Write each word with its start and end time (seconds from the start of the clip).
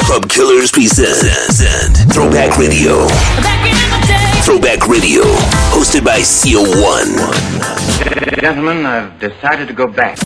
Club 0.00 0.28
Killers 0.28 0.70
present 0.70 1.96
Throwback 2.12 2.56
Radio. 2.58 3.06
Throwback 4.44 4.86
Radio, 4.88 5.22
hosted 5.72 6.04
by 6.04 6.20
CO1. 6.20 7.16
Gentlemen, 8.40 8.86
I've 8.86 9.18
decided 9.18 9.68
to 9.68 9.74
go 9.74 9.86
back. 9.86 10.18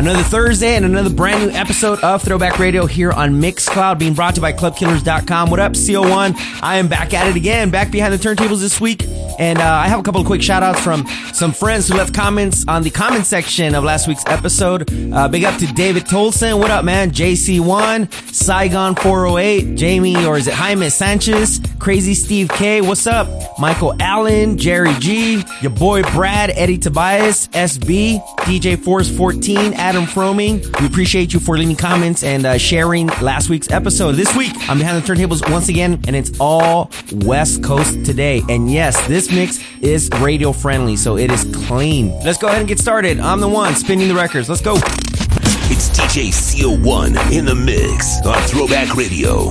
Another 0.00 0.22
Thursday 0.22 0.76
and 0.76 0.86
another 0.86 1.10
brand 1.10 1.44
new 1.44 1.50
episode 1.50 2.00
of 2.00 2.22
Throwback 2.22 2.58
Radio 2.58 2.86
here 2.86 3.12
on 3.12 3.32
Mixcloud, 3.32 3.98
being 3.98 4.14
brought 4.14 4.34
to 4.34 4.38
you 4.38 4.42
by 4.42 4.54
ClubKillers.com. 4.54 5.50
What 5.50 5.60
up, 5.60 5.72
CO1? 5.72 6.36
I 6.62 6.78
am 6.78 6.88
back 6.88 7.12
at 7.12 7.26
it 7.26 7.36
again, 7.36 7.68
back 7.68 7.90
behind 7.90 8.14
the 8.14 8.16
turntables 8.16 8.60
this 8.60 8.80
week. 8.80 9.04
And 9.38 9.58
uh, 9.58 9.62
I 9.62 9.88
have 9.88 10.00
a 10.00 10.02
couple 10.02 10.22
of 10.22 10.26
quick 10.26 10.40
shout 10.40 10.62
outs 10.62 10.80
from 10.80 11.06
some 11.34 11.52
friends 11.52 11.86
who 11.88 11.96
left 11.96 12.14
comments 12.14 12.64
on 12.66 12.82
the 12.82 12.88
comment 12.88 13.26
section 13.26 13.74
of 13.74 13.84
last 13.84 14.08
week's 14.08 14.24
episode. 14.26 14.90
Uh, 15.12 15.28
big 15.28 15.44
up 15.44 15.58
to 15.58 15.66
David 15.66 16.04
Tolson. 16.04 16.58
What 16.58 16.70
up, 16.70 16.82
man? 16.82 17.10
JC1, 17.10 18.34
Saigon 18.34 18.94
408, 18.94 19.76
Jamie, 19.76 20.24
or 20.24 20.38
is 20.38 20.46
it 20.46 20.54
Jaime 20.54 20.88
Sanchez, 20.88 21.60
Crazy 21.78 22.14
Steve 22.14 22.48
K. 22.48 22.80
What's 22.80 23.06
up? 23.06 23.28
Michael 23.58 23.94
Allen, 24.00 24.56
Jerry 24.58 24.94
G, 24.94 25.42
your 25.60 25.70
boy 25.70 26.02
Brad, 26.02 26.50
Eddie 26.50 26.78
Tobias, 26.78 27.48
SB, 27.48 28.22
DJ 28.40 28.82
Force 28.82 29.14
14, 29.14 29.74
Adam 29.90 30.04
Froming. 30.04 30.62
We 30.80 30.86
appreciate 30.86 31.32
you 31.32 31.40
for 31.40 31.58
leaving 31.58 31.74
comments 31.74 32.22
and 32.22 32.46
uh, 32.46 32.58
sharing 32.58 33.08
last 33.20 33.50
week's 33.50 33.68
episode. 33.72 34.12
This 34.12 34.36
week, 34.36 34.52
I'm 34.68 34.78
behind 34.78 35.02
the 35.02 35.12
turntables 35.12 35.50
once 35.50 35.68
again, 35.68 36.00
and 36.06 36.14
it's 36.14 36.30
all 36.38 36.92
West 37.12 37.64
Coast 37.64 38.04
today. 38.04 38.40
And 38.48 38.70
yes, 38.70 39.04
this 39.08 39.32
mix 39.32 39.58
is 39.80 40.08
radio 40.20 40.52
friendly, 40.52 40.94
so 40.94 41.16
it 41.16 41.28
is 41.32 41.42
clean. 41.66 42.16
Let's 42.20 42.38
go 42.38 42.46
ahead 42.46 42.60
and 42.60 42.68
get 42.68 42.78
started. 42.78 43.18
I'm 43.18 43.40
the 43.40 43.48
one 43.48 43.74
spinning 43.74 44.06
the 44.06 44.14
records. 44.14 44.48
Let's 44.48 44.62
go. 44.62 44.76
It's 44.76 45.90
DJ 45.90 46.28
CO1 46.28 47.32
in 47.32 47.44
the 47.44 47.56
mix 47.56 48.24
on 48.24 48.40
Throwback 48.42 48.94
Radio. 48.94 49.48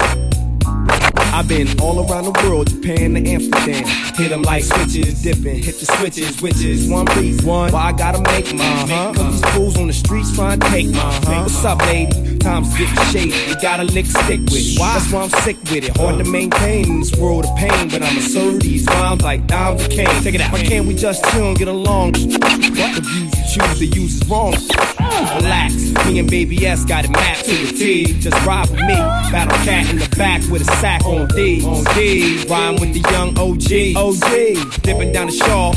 I've 1.40 1.48
been 1.48 1.80
all 1.80 2.06
around 2.06 2.26
the 2.26 2.38
world, 2.44 2.68
Japan 2.68 3.14
to 3.14 3.26
Amsterdam. 3.26 3.88
Hit 4.18 4.28
them 4.28 4.42
like 4.42 4.62
switches, 4.62 5.22
dipping, 5.22 5.64
hit 5.64 5.80
the 5.80 5.86
switches, 5.86 6.42
witches. 6.42 6.90
One 6.90 7.06
beat, 7.16 7.42
one. 7.46 7.72
Why 7.72 7.80
I 7.80 7.92
gotta 7.94 8.20
make 8.24 8.54
my 8.54 8.66
uh-huh. 8.66 9.14
Cause 9.14 9.42
these 9.42 9.52
fools 9.52 9.78
on 9.78 9.88
the 9.88 9.94
streets 9.94 10.36
trying 10.36 10.60
to 10.60 10.68
take 10.68 10.90
my 10.90 11.00
uh-huh. 11.00 11.44
What's 11.44 11.64
up, 11.64 11.80
lady? 11.88 12.38
Times 12.40 12.78
getting 12.78 13.06
shady. 13.06 13.50
You 13.50 13.56
gotta 13.62 13.86
lick 13.86 14.08
stick 14.08 14.42
with 14.42 14.76
it. 14.76 14.80
Why? 14.82 15.00
That's 15.00 15.14
why 15.14 15.22
I'm 15.22 15.30
sick 15.30 15.56
with 15.72 15.86
it. 15.86 15.96
Hard 15.96 16.22
to 16.22 16.30
maintain 16.30 16.92
in 16.92 17.00
this 17.00 17.16
world 17.16 17.46
of 17.46 17.56
pain, 17.56 17.88
but 17.88 18.02
I'ma 18.02 18.20
serve 18.20 18.60
these 18.60 18.86
rhymes 18.88 19.22
like 19.22 19.48
dimes 19.48 19.86
of 19.86 19.92
cane. 19.92 20.08
Check 20.22 20.34
it 20.36 20.42
out. 20.42 20.52
Why 20.52 20.62
can't 20.62 20.88
we 20.88 20.94
just 20.94 21.24
chill 21.32 21.48
and 21.48 21.58
get 21.58 21.70
along? 21.70 22.16
What 22.16 22.96
the 22.96 23.02
views 23.02 23.56
you 23.56 23.62
choose 23.62 23.80
to 23.80 23.86
use 23.86 24.22
is 24.22 24.28
wrong. 24.28 24.56
Relax. 25.40 25.74
Me 26.06 26.20
and 26.20 26.30
Baby 26.30 26.66
S 26.66 26.84
got 26.84 27.06
it 27.06 27.12
mapped 27.12 27.46
to 27.46 27.52
the 27.52 27.72
T. 27.78 28.20
Just 28.20 28.46
ride 28.46 28.70
with 28.70 28.82
me. 28.82 28.96
Battle 29.32 29.58
cat 29.64 29.90
in 29.90 30.00
the 30.00 30.16
back 30.18 30.42
with 30.50 30.64
a 30.64 30.66
sack 30.82 31.06
on 31.06 31.29
D. 31.30 31.64
On 31.66 31.84
D. 31.96 32.46
Rhyme 32.48 32.76
with 32.76 32.94
the 32.94 33.04
young 33.12 33.38
OG. 33.38 33.96
OG. 33.96 34.82
Dipping 34.82 35.12
down 35.12 35.28
the 35.28 35.34
shawl. 35.34 35.76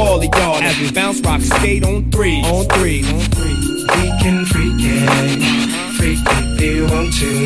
All 0.00 0.18
of 0.18 0.24
y'all 0.24 0.62
as 0.62 0.78
we 0.78 0.90
bounce, 0.92 1.20
rock, 1.20 1.40
skate 1.40 1.84
on 1.84 2.10
three. 2.10 2.42
On 2.42 2.64
three. 2.76 3.04
On 3.04 3.20
three. 3.20 3.56
We 3.94 4.08
can 4.22 4.46
freak 4.46 4.74
it 4.78 5.72
freak 6.02 6.18
if 6.26 6.60
you 6.60 6.86
want 6.86 7.12
to, 7.14 7.42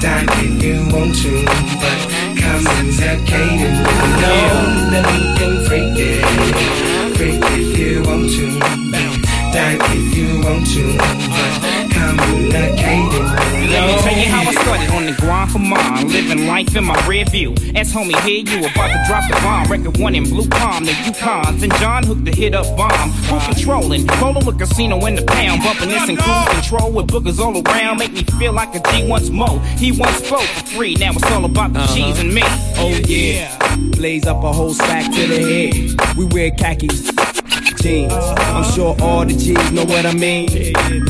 die 0.00 0.26
if 0.38 0.62
you 0.62 0.76
want 0.94 1.14
to, 1.16 1.44
but 1.82 1.98
come 2.40 2.66
and 2.66 2.94
suffocate 2.94 3.60
and 3.66 3.76
know 4.22 4.90
that 4.92 5.04
we 5.10 5.18
can 5.38 5.64
freak 5.66 5.98
it, 5.98 7.16
freak 7.16 7.40
if 7.42 7.78
you 7.78 8.02
want 8.02 8.30
to, 8.30 8.85
die 9.56 9.78
if 9.80 10.16
you 10.16 10.40
want 10.44 10.66
to, 10.66 10.84
but 10.98 11.90
come 11.90 12.20
and 12.20 12.52
suffocate 12.52 13.46
and 13.56 13.72
let 13.72 13.86
me 13.88 14.02
tell 14.02 14.16
you 14.16 14.28
how 14.28 14.42
I 14.42 14.52
started 14.52 14.90
on 14.90 15.06
the 15.06 15.12
grind 15.12 15.50
for 15.50 15.58
mine. 15.58 16.08
Living 16.08 16.46
life 16.46 16.76
in 16.76 16.84
my 16.84 17.06
rear 17.06 17.24
view. 17.24 17.52
As 17.74 17.92
homie, 17.92 18.18
here 18.20 18.44
you 18.46 18.66
about 18.66 18.88
to 18.88 19.02
drop 19.06 19.24
the 19.28 19.34
bomb. 19.42 19.70
Record 19.70 19.98
one 19.98 20.14
in 20.14 20.24
Blue 20.24 20.48
Palm, 20.48 20.84
the 20.84 20.92
Yukons. 20.92 21.62
And 21.62 21.74
John 21.74 22.04
hooked 22.04 22.24
the 22.24 22.30
hit 22.30 22.54
up 22.54 22.76
bomb. 22.76 23.10
Full 23.28 23.40
controlling. 23.40 24.06
Roll 24.22 24.36
a 24.36 24.52
casino 24.52 25.04
in 25.06 25.16
the 25.16 25.24
pound. 25.24 25.62
Bumping 25.62 25.88
this 25.88 26.08
in 26.08 26.16
cruise 26.16 26.48
control 26.48 26.92
with 26.92 27.08
boogers 27.08 27.38
all 27.38 27.60
around. 27.60 27.98
Make 27.98 28.12
me 28.12 28.22
feel 28.38 28.52
like 28.52 28.74
a 28.74 28.80
G 28.90 29.06
once 29.08 29.30
more. 29.30 29.60
He 29.76 29.92
once 29.92 30.16
spoke 30.18 30.42
for 30.42 30.66
free. 30.66 30.94
Now 30.94 31.10
it's 31.12 31.30
all 31.32 31.44
about 31.44 31.72
the 31.72 31.80
uh-huh. 31.80 31.94
cheese 31.94 32.18
and 32.20 32.32
me. 32.32 32.42
Oh 32.44 32.98
yeah. 33.06 33.58
Blaze 33.96 34.26
up 34.26 34.44
a 34.44 34.52
whole 34.52 34.74
stack 34.74 35.12
to 35.12 35.26
the 35.26 35.96
head. 35.98 36.16
We 36.16 36.24
wear 36.26 36.50
khakis 36.50 37.15
jeans. 37.86 38.12
I'm 38.12 38.64
sure 38.74 38.96
all 39.00 39.24
the 39.24 39.32
G's 39.32 39.70
know 39.72 39.84
what 39.84 40.04
I 40.06 40.12
mean. 40.12 40.46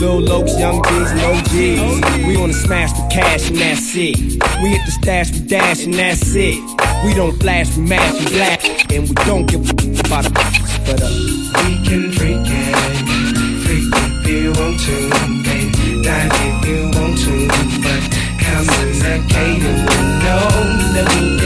Lil 0.01 0.21
Lokes, 0.31 0.59
young 0.59 0.83
G's, 0.85 1.11
no 1.23 1.31
G's. 1.51 2.27
We 2.27 2.37
wanna 2.37 2.53
smash 2.53 2.93
the 2.93 3.07
cash 3.11 3.49
and 3.49 3.57
that's 3.57 3.95
it. 3.97 4.17
We 4.61 4.69
hit 4.75 4.85
the 4.85 4.93
stash, 5.01 5.33
we 5.33 5.41
dash 5.41 5.85
and 5.85 5.95
that's 5.95 6.35
it. 6.35 6.61
We 7.05 7.15
don't 7.15 7.37
flash, 7.41 7.77
we 7.77 7.83
mash, 7.83 8.15
we 8.21 8.27
black, 8.37 8.61
and 8.93 9.09
we 9.09 9.15
don't 9.29 9.47
give 9.47 9.63
a 9.63 9.75
about 10.05 10.25
the 10.25 10.31
but 10.87 11.03
uh. 11.03 11.09
We 11.59 11.73
can 11.87 12.13
freak 12.13 12.45
it, 12.45 12.77
freak 13.65 13.95
if 14.07 14.27
you 14.29 14.53
want 14.59 14.79
to. 14.87 14.97
Die 16.07 16.29
if 16.47 16.69
you 16.69 16.81
want 16.95 17.17
to, 17.25 17.35
but 17.85 18.03
come 18.43 18.69
in 18.81 18.91
the 19.05 19.15
cave 19.33 19.63
know 20.23 20.49
that 20.95 21.07
we 21.15 21.46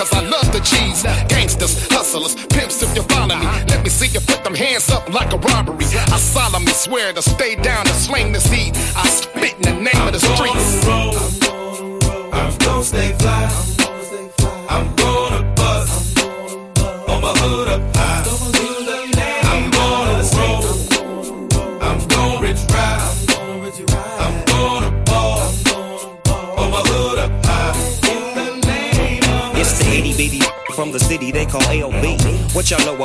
cause 0.00 0.12
I 0.14 0.22
love 0.22 0.50
the 0.52 0.60
cheese. 0.60 1.02
Gangsters, 1.28 1.74
hustlers, 1.92 2.34
pimps 2.46 2.82
if 2.82 2.96
you 2.96 3.02
follow 3.02 3.36
me. 3.36 3.44
Let 3.68 3.84
me 3.84 3.90
see 3.90 4.08
you 4.08 4.20
put 4.20 4.42
them 4.44 4.54
hands 4.54 4.90
up 4.90 5.12
like 5.12 5.32
a 5.32 5.36
robbery. 5.36 5.84
I 5.84 6.16
solemnly 6.16 6.72
swear 6.72 7.12
to 7.12 7.22
stay 7.22 7.54
down 7.54 7.86
and 7.86 7.96
sling 7.96 8.32
this 8.32 8.46
heat. 8.46 8.72
I 8.96 9.06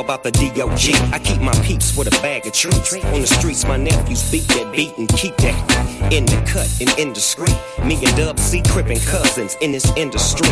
about 0.06 0.22
the 0.22 0.30
DOG? 0.30 0.94
I 1.12 1.18
keep 1.18 1.40
my 1.40 1.52
peeps 1.66 1.96
with 1.96 2.06
a 2.06 2.16
bag 2.22 2.46
of 2.46 2.52
treats. 2.52 2.94
On 2.94 3.20
the 3.20 3.26
streets, 3.26 3.66
my 3.66 3.76
nephews 3.76 4.30
beat 4.30 4.46
that 4.54 4.70
beat 4.70 4.96
and 4.98 5.08
keep 5.08 5.36
that 5.38 5.58
in 6.12 6.24
the 6.26 6.38
cut 6.46 6.70
and 6.80 6.88
indiscreet. 6.96 7.58
Me 7.84 7.96
and 7.96 8.16
Dub 8.16 8.38
C 8.38 8.62
crippin' 8.62 9.00
cousins 9.00 9.56
in 9.60 9.72
this 9.72 9.90
industry. 9.96 10.46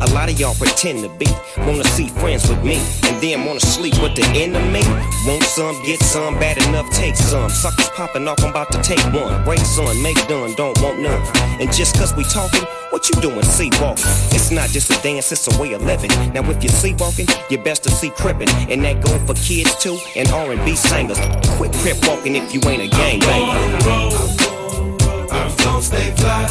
A 0.00 0.06
lot 0.14 0.30
of 0.30 0.38
y'all 0.38 0.54
pretend 0.54 1.02
to 1.02 1.08
be, 1.18 1.26
wanna 1.66 1.82
see 1.82 2.06
friends 2.06 2.48
with 2.48 2.62
me, 2.62 2.78
and 3.02 3.20
then 3.20 3.44
wanna 3.44 3.58
sleep 3.58 4.00
with 4.00 4.14
the 4.14 4.26
enemy. 4.38 4.86
Want 5.26 5.42
some, 5.42 5.74
get 5.82 6.00
some, 6.00 6.34
bad 6.38 6.58
enough, 6.68 6.88
take 6.92 7.16
some. 7.16 7.50
Suckers 7.50 7.88
popping 7.90 8.28
off, 8.28 8.38
I'm 8.44 8.50
about 8.50 8.70
to 8.72 8.80
take 8.82 9.02
one. 9.12 9.42
Break 9.44 9.58
son, 9.58 10.00
make 10.02 10.20
done, 10.28 10.54
don't 10.54 10.80
want 10.80 11.00
none. 11.00 11.20
And 11.60 11.72
just 11.72 11.98
cause 11.98 12.14
we 12.14 12.22
talking, 12.24 12.62
what 12.90 13.08
you 13.08 13.20
doing 13.20 13.42
sleepwalking? 13.44 14.04
It's 14.32 14.50
not 14.50 14.68
just 14.70 14.90
a 14.90 15.00
dance, 15.00 15.30
it's 15.30 15.46
a 15.46 15.60
way 15.60 15.74
of 15.74 15.82
living. 15.82 16.10
Now 16.32 16.42
if 16.50 16.60
you're 16.60 16.72
sleepwalking, 16.72 17.28
you 17.48 17.58
best 17.58 17.84
to 17.84 17.90
sleep 17.90 18.14
crippin'. 18.14 18.48
And 18.68 18.84
that 18.84 19.00
goes 19.00 19.22
for 19.22 19.34
kids 19.46 19.76
too 19.76 19.96
and 20.16 20.28
R&B 20.28 20.74
singers. 20.74 21.18
Quit 21.56 21.72
crip 21.74 21.96
walking 22.08 22.34
if 22.34 22.52
you 22.52 22.60
ain't 22.68 22.92
a 22.92 22.96
gangbanger. 22.96 23.22
I'm 23.22 23.78
gonna 23.78 23.86
roll. 23.86 25.30
I'm 25.30 25.56
gonna 25.56 25.82
stay 25.82 26.10
fly. 26.16 26.48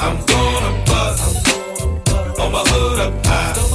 I'm 0.00 0.16
gonna 0.26 0.84
bust 0.86 1.48
on 2.40 2.50
my 2.50 2.64
hood 2.66 3.00
up 3.00 3.26
high. 3.26 3.71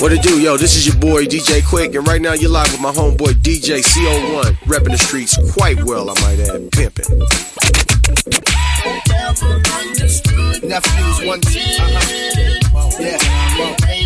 What 0.00 0.12
it 0.14 0.22
do, 0.22 0.40
yo? 0.40 0.56
This 0.56 0.76
is 0.76 0.86
your 0.86 0.96
boy 0.96 1.26
DJ 1.26 1.60
Quik, 1.60 1.94
and 1.94 2.08
right 2.08 2.22
now 2.22 2.32
you're 2.32 2.48
live 2.50 2.72
with 2.72 2.80
my 2.80 2.90
homeboy 2.90 3.34
DJ 3.42 3.82
CO1, 3.82 4.56
repping 4.64 4.92
the 4.92 4.96
streets 4.96 5.36
quite 5.52 5.84
well, 5.84 6.08
I 6.08 6.14
might 6.22 6.40
add, 6.40 6.72
pimping. 6.72 7.18
Nephews, 10.66 11.26
one, 11.26 11.42
two, 11.42 11.60
uh-huh. 11.60 12.96
Yeah, 12.98 13.99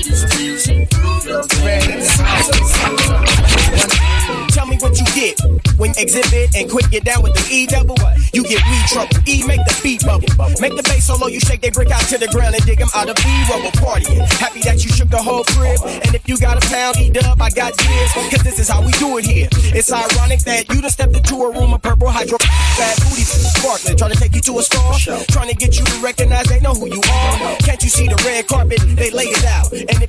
Tell 4.55 4.67
me 4.67 4.77
what 4.79 4.95
you 4.95 5.07
get 5.15 5.35
when 5.77 5.91
Xzibit 5.95 6.55
and 6.55 6.71
Quik 6.71 6.91
get 6.91 7.05
down 7.05 7.23
with 7.23 7.35
the 7.35 7.43
E 7.51 7.67
double. 7.67 7.97
You 8.33 8.43
get 8.45 8.63
weed 8.71 8.87
trouble. 8.87 9.17
E 9.27 9.43
make 9.47 9.65
the 9.67 9.75
beat 9.83 10.07
bubble. 10.07 10.29
Make 10.61 10.77
the 10.77 10.83
bass 10.87 11.07
solo, 11.07 11.27
you 11.27 11.41
shake 11.41 11.61
they 11.61 11.71
brick 11.71 11.91
out 11.91 12.03
to 12.11 12.19
the 12.19 12.29
ground 12.29 12.55
and 12.55 12.65
dig 12.65 12.79
them 12.79 12.89
out 12.95 13.11
of 13.11 13.17
B 13.17 13.27
rubble 13.51 13.75
partying. 13.83 14.23
Happy 14.39 14.61
that 14.63 14.85
you 14.85 14.91
shook 14.91 15.11
the 15.11 15.19
whole 15.19 15.43
crib. 15.45 15.81
And 15.83 16.15
if 16.15 16.29
you 16.29 16.39
got 16.39 16.63
a 16.63 16.65
pound, 16.71 16.97
E 16.99 17.11
dub, 17.11 17.41
I 17.43 17.51
got 17.51 17.77
this. 17.77 18.13
Cause 18.31 18.43
this 18.43 18.59
is 18.59 18.69
how 18.69 18.85
we 18.85 18.93
do 19.03 19.19
it 19.19 19.25
here. 19.25 19.49
It's 19.75 19.91
ironic 19.91 20.41
that 20.47 20.69
you 20.71 20.81
done 20.81 20.91
stepped 20.91 21.17
into 21.17 21.35
a 21.43 21.51
room 21.51 21.75
of 21.75 21.83
purple 21.83 22.09
hydro. 22.09 22.39
Bad 22.79 22.95
booty 23.03 23.27
sparkling. 23.27 23.97
Trying 23.97 24.13
to 24.13 24.19
take 24.19 24.35
you 24.35 24.41
to 24.43 24.59
a 24.59 24.63
store. 24.63 24.95
Trying 25.35 25.51
to 25.51 25.57
get 25.57 25.79
you 25.79 25.85
to 25.85 25.97
recognize 25.99 26.47
they 26.47 26.61
know 26.61 26.75
who 26.75 26.87
you 26.87 27.03
are. 27.03 27.57
Can't 27.67 27.83
you 27.83 27.91
see 27.91 28.07
the 28.07 28.17
red 28.23 28.47
carpet? 28.47 28.79
They 28.95 29.11
lay 29.11 29.35
it 29.35 29.45
out. 29.47 29.73
And 29.73 30.03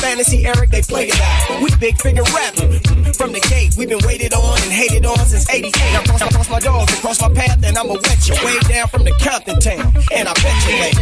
fantasy, 0.00 0.46
Eric, 0.46 0.70
they 0.70 0.82
play 0.82 1.08
it 1.08 1.20
out. 1.20 1.62
We 1.62 1.70
big 1.76 2.00
figure 2.00 2.24
rapping. 2.34 2.80
From 3.14 3.32
the 3.32 3.40
gate, 3.52 3.76
we've 3.76 3.88
been 3.88 4.00
waited 4.06 4.32
on 4.32 4.56
and 4.62 4.72
hated 4.72 5.04
on 5.04 5.18
since 5.18 5.48
88. 5.48 5.76
I 5.76 6.02
cross, 6.04 6.22
I 6.22 6.28
cross 6.30 6.50
my 6.50 6.58
dogs 6.58 6.92
and 6.92 7.00
cross 7.02 7.20
my 7.20 7.28
path, 7.28 7.62
and 7.62 7.76
I'ma 7.76 7.94
wet 7.94 8.28
you 8.28 8.34
way 8.42 8.58
down 8.66 8.88
from 8.88 9.04
the 9.04 9.12
Compton 9.20 9.60
town. 9.60 9.92
And 10.12 10.28
I 10.28 10.32
bet 10.40 10.56
you 10.64 10.74
ain't. 10.88 10.96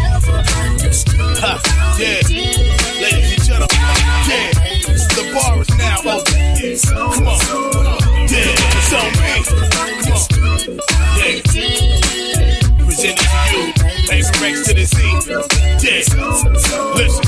Huh, 1.39 1.59
yeah. 1.99 2.21
Ladies 2.99 3.33
and 3.39 3.45
gentlemen, 3.47 3.79
yeah. 4.27 4.51
The 5.15 5.25
bar 5.33 5.63
is 5.63 5.71
now 5.79 6.03
open. 6.03 6.35
Come 7.15 7.29
on. 7.31 7.39
Yeah, 8.27 8.51
it's 8.75 8.93
on 8.93 9.11
me. 9.15 9.31
Come 10.03 10.19
on. 10.19 10.27
Yeah. 11.19 11.39
Presented 12.85 13.23
to 13.23 13.39
you. 13.55 13.63
A 14.11 14.23
from 14.27 14.43
X 14.43 14.67
to 14.67 14.73
the 14.75 14.85
Z. 14.85 14.99
Yeah. 15.87 16.03
Listen. 16.95 17.28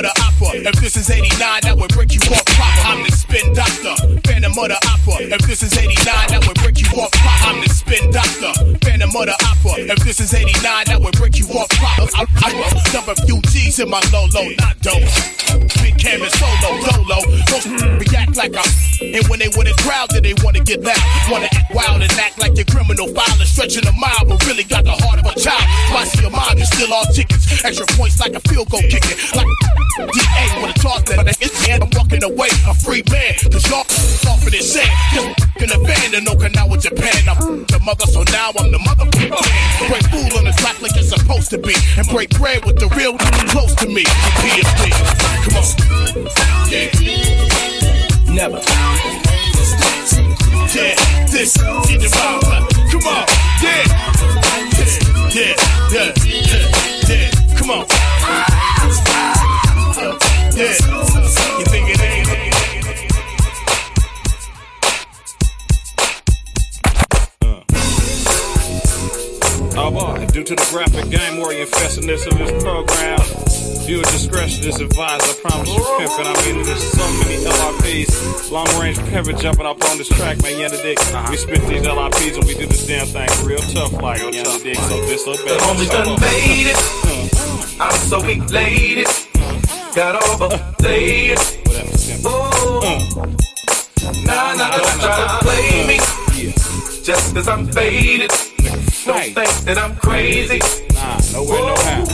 The 0.00 0.08
opera. 0.24 0.60
If 0.64 0.80
this 0.80 0.96
is 0.96 1.10
89, 1.10 1.36
that 1.62 1.76
would 1.76 1.92
break 1.92 2.14
you 2.14 2.20
off 2.32 2.46
pop. 2.46 2.86
I'm 2.88 3.04
the 3.04 3.12
spin 3.12 3.52
doctor, 3.52 4.21
phantom 4.52 4.70
of 4.70 4.80
the 4.80 4.88
opera. 4.88 5.26
If 5.34 5.42
this 5.46 5.62
is 5.62 5.76
89, 5.76 5.96
that 6.04 6.44
would 6.46 6.58
break 6.60 6.80
you 6.80 6.88
off 7.00 7.12
pop. 7.12 7.48
I'm 7.48 7.60
the 7.60 7.68
spin 7.68 8.10
doctor, 8.10 8.52
phantom 8.84 9.10
of 9.16 9.26
the 9.26 9.36
opera. 9.44 9.84
If 9.88 10.04
this 10.04 10.20
is 10.20 10.34
89, 10.34 10.52
that 10.86 11.00
would 11.00 11.16
break 11.16 11.38
you 11.38 11.46
off 11.56 11.68
pop. 11.70 12.08
I, 12.14 12.26
I, 12.44 12.52
I 12.52 13.12
a 13.12 13.14
few 13.26 13.40
G's 13.48 13.78
in 13.80 13.88
my 13.88 14.00
low 14.12 14.26
low, 14.32 14.48
not 14.60 14.78
dope. 14.80 15.02
Big 15.82 15.96
cam 15.98 16.22
and 16.22 16.32
solo, 16.36 16.70
dolo. 16.84 17.18
Don't 17.48 18.00
react 18.02 18.36
like 18.36 18.52
I'm. 18.56 18.68
And 19.02 19.26
when 19.26 19.40
they 19.40 19.48
with 19.58 19.66
a 19.66 19.74
crowd, 19.82 20.08
then 20.10 20.22
they 20.22 20.32
wanna 20.44 20.62
get 20.62 20.80
loud. 20.80 20.96
Wanna 21.28 21.50
act 21.52 21.74
wild 21.74 22.00
and 22.00 22.12
act 22.22 22.38
like 22.38 22.54
your 22.56 22.64
criminal 22.64 23.08
filer, 23.08 23.44
stretching 23.44 23.84
a 23.84 23.92
mile, 23.92 24.24
but 24.24 24.40
really 24.46 24.62
got 24.62 24.84
the 24.84 24.92
heart 24.92 25.18
of 25.18 25.26
a 25.26 25.34
child. 25.34 25.66
Spicy 25.90 26.22
your 26.22 26.30
mind, 26.30 26.58
you 26.58 26.64
still 26.64 26.92
all 26.94 27.04
tickets. 27.12 27.64
Extra 27.64 27.84
points 27.98 28.20
like 28.20 28.32
a 28.32 28.40
field 28.48 28.70
goal 28.70 28.80
kicking. 28.80 29.18
Like 29.34 29.46
DA 29.96 30.44
with 30.62 30.72
a 30.72 30.78
toss 30.80 31.02
that, 31.04 31.20
it's 31.40 31.52
the 31.60 31.72
end. 31.72 31.82
I'm 31.84 31.90
walking 31.92 32.24
away, 32.24 32.48
a 32.64 32.74
free 32.74 33.02
man. 33.12 33.36
Cause 33.52 33.68
y'all 33.68 33.84
off 34.30 34.40
of 34.40 34.50
this 34.50 34.72
sand. 34.72 34.88
Just 35.12 35.28
in 35.60 35.68
the 35.68 35.78
van 35.84 36.14
in 36.16 36.24
Okinawa, 36.24 36.80
Japan. 36.80 37.12
I'm 37.28 37.64
the 37.68 37.80
mother, 37.84 38.06
so 38.06 38.24
now 38.32 38.50
I'm 38.56 38.72
the 38.72 38.80
mother. 38.80 39.04
Break 39.12 40.04
fool 40.08 40.32
on 40.38 40.44
the 40.48 40.54
track 40.56 40.80
like 40.80 40.96
it's 40.96 41.10
supposed 41.10 41.50
to 41.50 41.58
be. 41.58 41.76
And 41.98 42.08
break 42.08 42.30
bread 42.38 42.64
with 42.64 42.78
the 42.80 42.88
real 42.96 43.18
close 43.52 43.74
to 43.76 43.86
me. 43.88 44.04
PSD. 44.40 44.92
Come 45.44 45.60
on. 45.60 45.68
Yeah. 46.72 46.88
Never. 48.32 48.60
Yeah, 50.72 50.96
this 51.28 51.52
is 51.52 52.00
the 52.00 52.08
vibe. 52.08 52.64
Come 52.90 53.06
on. 53.12 53.26
Yeah. 53.60 53.84
Yeah, 55.32 55.56
yeah, 55.92 56.12
yeah, 56.24 56.64
yeah. 57.08 57.56
Come 57.56 57.70
on. 57.70 58.11
To 70.56 70.64
the 70.64 70.70
graphic 70.70 71.08
game 71.08 71.38
warrior 71.38 71.64
infestedness 71.64 72.26
of 72.28 72.36
this 72.36 72.52
program, 72.62 73.18
viewer 73.86 74.02
discretion 74.12 74.68
is 74.68 74.80
advised. 74.80 75.24
I 75.24 75.32
promise 75.40 75.68
you, 75.68 75.80
pimpin'. 75.80 76.28
I 76.28 76.34
mean, 76.44 76.62
there's 76.64 76.92
so 76.92 77.06
many 77.24 77.40
LRPs, 77.44 78.50
long 78.50 78.68
range 78.78 78.98
pimpin' 78.98 79.40
jumping 79.40 79.64
up 79.64 79.82
on 79.88 79.96
this 79.96 80.08
track, 80.08 80.42
man. 80.42 80.58
You 80.58 80.68
dig? 80.68 80.98
We 81.30 81.36
spit 81.36 81.60
these 81.68 81.82
LRPs 81.82 82.36
and 82.36 82.44
we 82.44 82.54
do 82.54 82.66
this 82.66 82.86
damn 82.86 83.06
thing 83.06 83.28
real 83.46 83.60
tough, 83.72 83.92
like, 83.94 84.20
you 84.20 84.32
dig? 84.32 84.76
So 84.76 85.00
disobey. 85.06 85.42
The 85.42 85.56
homie 85.64 85.88
done 85.88 86.20
made 86.20 86.68
it. 86.68 86.76
Mm. 86.76 87.80
I'm 87.80 87.98
so 88.10 88.20
elated. 88.20 89.08
Got 89.94 90.22
overplayed. 90.22 91.38
Ooh. 92.28 92.80
Mm. 92.84 94.26
Nah, 94.26 94.54
nah, 94.54 94.76
don't 94.76 95.00
try 95.00 95.16
to 95.16 95.44
play 95.44 95.86
me. 95.86 95.96
Mm. 95.98 97.04
Just 97.04 97.34
cause 97.34 97.48
I'm 97.48 97.66
faded. 97.68 98.51
Don't 99.04 99.18
think 99.34 99.50
that 99.66 99.78
I'm 99.78 99.96
crazy. 99.96 100.62
Nah, 100.94 101.18
nowhere, 101.34 101.58
no 101.66 101.74
how. 101.74 102.06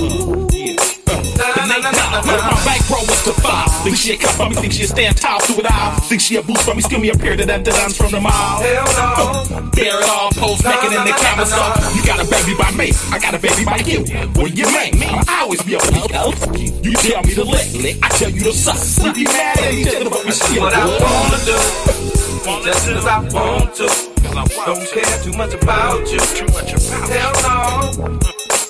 Nah, 1.37 1.53
nah, 1.53 1.69
nah, 1.69 1.85
nah, 1.85 2.25
nah. 2.25 2.49
my 2.49 2.57
bankroll 2.65 3.05
was 3.05 3.21
to 3.29 3.33
five. 3.45 3.69
Think 3.85 3.97
she 3.97 4.15
a 4.15 4.17
cut 4.17 4.33
from 4.33 4.49
me, 4.49 4.57
think 4.57 4.73
she 4.73 4.85
a 4.85 4.87
stand 4.89 5.17
tall 5.19 5.39
to 5.41 5.53
it 5.61 5.69
all. 5.69 6.01
Think 6.09 6.23
she 6.23 6.37
a 6.37 6.43
boost 6.43 6.65
from 6.65 6.77
me, 6.77 6.83
skill 6.83 7.01
me 7.01 7.11
a 7.11 7.15
pair 7.15 7.37
of 7.37 7.45
them 7.45 7.63
dons 7.63 7.95
from 7.95 8.11
the 8.11 8.21
mall. 8.21 8.65
Hell 8.65 8.89
no. 8.97 9.69
Bear 9.77 10.01
it 10.01 10.09
all, 10.09 10.33
post 10.33 10.65
making 10.65 10.97
in 10.97 11.05
the 11.05 11.13
comments 11.13 11.53
up. 11.53 11.77
You 11.93 12.01
got 12.09 12.25
a 12.25 12.27
baby 12.27 12.57
by 12.57 12.73
me, 12.73 12.97
I 13.13 13.19
got 13.21 13.37
a 13.37 13.39
baby 13.39 13.69
by 13.69 13.85
you. 13.85 14.01
When 14.33 14.57
you 14.57 14.65
make 14.73 14.97
me, 14.97 15.13
I 15.13 15.45
always 15.45 15.61
be 15.61 15.75
a 15.75 15.79
oh, 15.83 16.09
oh. 16.17 16.33
You 16.57 16.93
tell 16.97 17.21
me 17.21 17.35
to 17.37 17.45
lick, 17.45 18.01
I 18.01 18.09
tell 18.17 18.31
you 18.31 18.41
to 18.49 18.53
suck. 18.57 18.81
We 19.05 19.13
be 19.13 19.25
mad 19.29 19.61
at 19.61 19.75
each 19.75 19.93
other, 19.93 20.09
but 20.09 20.25
we 20.25 20.33
still 20.33 20.63
What 20.65 20.73
I 20.73 20.89
wanna 20.89 21.39
do. 21.45 22.65
Just 22.65 22.89
cause 22.89 23.05
I 23.05 23.21
want 23.29 23.75
to. 23.77 24.08
Don't 24.47 24.87
care 24.87 25.19
too 25.25 25.33
much 25.33 25.53
about 25.53 26.07
you. 26.13 26.21
Hell 26.21 27.33
no. 27.43 27.91
Mm, 27.91 28.07
mm, 28.07 28.19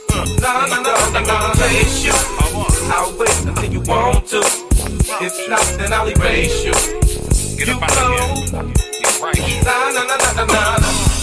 mm. 0.08 0.40
Nah, 0.40 0.64
nah, 0.64 0.80
nah, 0.80 1.10
nah, 1.12 1.20
nah, 1.20 1.54
chase 1.54 2.04
you. 2.06 2.12
I'll 2.88 3.12
wait 3.18 3.44
until 3.44 3.72
you 3.72 3.80
want 3.82 4.26
to. 4.28 4.38
If 5.20 5.48
not, 5.50 5.60
then 5.76 5.92
I'll 5.92 6.08
erase 6.08 6.64
you. 6.64 6.72
You 7.58 7.66
know. 7.66 7.78
Nah, 7.80 7.92
nah, 9.92 10.04
nah, 10.04 10.16
nah, 10.16 10.32
nah, 10.32 10.46
nah. 10.46 10.78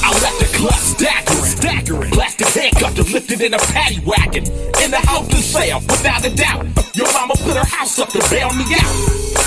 I'll 0.05 0.21
let 0.21 0.37
the 0.37 0.45
clutch 0.53 0.75
staggering, 0.93 1.45
staggering. 1.45 2.11
Plastic 2.11 2.47
handcuffed 2.49 2.99
and 2.99 3.11
lifted 3.11 3.41
in 3.41 3.53
a 3.55 3.57
paddy 3.57 3.99
wagon. 4.05 4.45
In 4.83 4.91
the 4.91 5.01
house 5.07 5.27
to 5.27 5.37
sale, 5.37 5.79
without 5.79 6.23
a 6.23 6.29
doubt. 6.29 6.67
Your 6.93 7.11
mama 7.13 7.33
put 7.33 7.57
her 7.57 7.65
house 7.65 7.97
up 7.97 8.09
to 8.09 8.19
bail 8.29 8.53
me 8.53 8.65
out. 8.77 8.93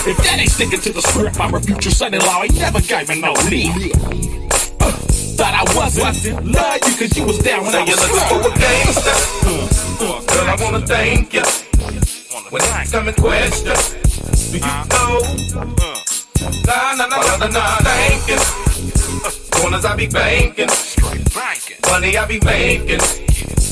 If 0.08 0.16
that 0.24 0.38
ain't 0.40 0.50
sticking 0.50 0.80
to 0.80 0.92
the 0.92 1.02
script, 1.02 1.38
I'm 1.38 1.54
a 1.54 1.60
future 1.60 1.90
son-in-law. 1.90 2.42
Ain't 2.42 2.58
never 2.58 2.80
gave 2.80 3.08
me 3.08 3.20
no 3.20 3.32
leave. 3.48 4.47
Thought 5.38 5.54
I 5.54 5.64
wasn't. 5.76 6.46
Love 6.46 6.80
you 6.86 6.94
cause 6.98 7.16
you 7.16 7.24
was 7.24 7.38
down 7.38 7.62
when 7.62 7.72
Say 7.72 7.78
I 7.78 7.84
was 7.84 8.00
looking 8.02 8.26
for 8.28 8.40
a 8.42 8.52
gangster. 8.58 9.16
Girl, 9.98 10.48
I 10.48 10.56
wanna 10.60 10.86
thank 10.86 11.32
you. 11.34 11.42
When 12.50 12.62
it's 12.62 12.90
come 12.90 13.08
in 13.08 13.14
question, 13.14 13.76
do 14.50 14.58
you 14.58 14.64
uh-huh. 14.64 14.84
know? 14.88 15.68
Nah, 16.64 16.94
nah, 16.94 17.06
nah, 17.06 17.20
nah, 17.20 17.36
nah, 17.36 17.46
nah, 17.48 17.76
thank 17.84 18.28
you. 18.28 18.38
Corners 19.50 19.84
I 19.84 19.96
be 19.96 20.06
banking. 20.06 20.68
Money 21.90 22.16
I 22.16 22.26
be 22.26 22.40
making. 22.40 23.00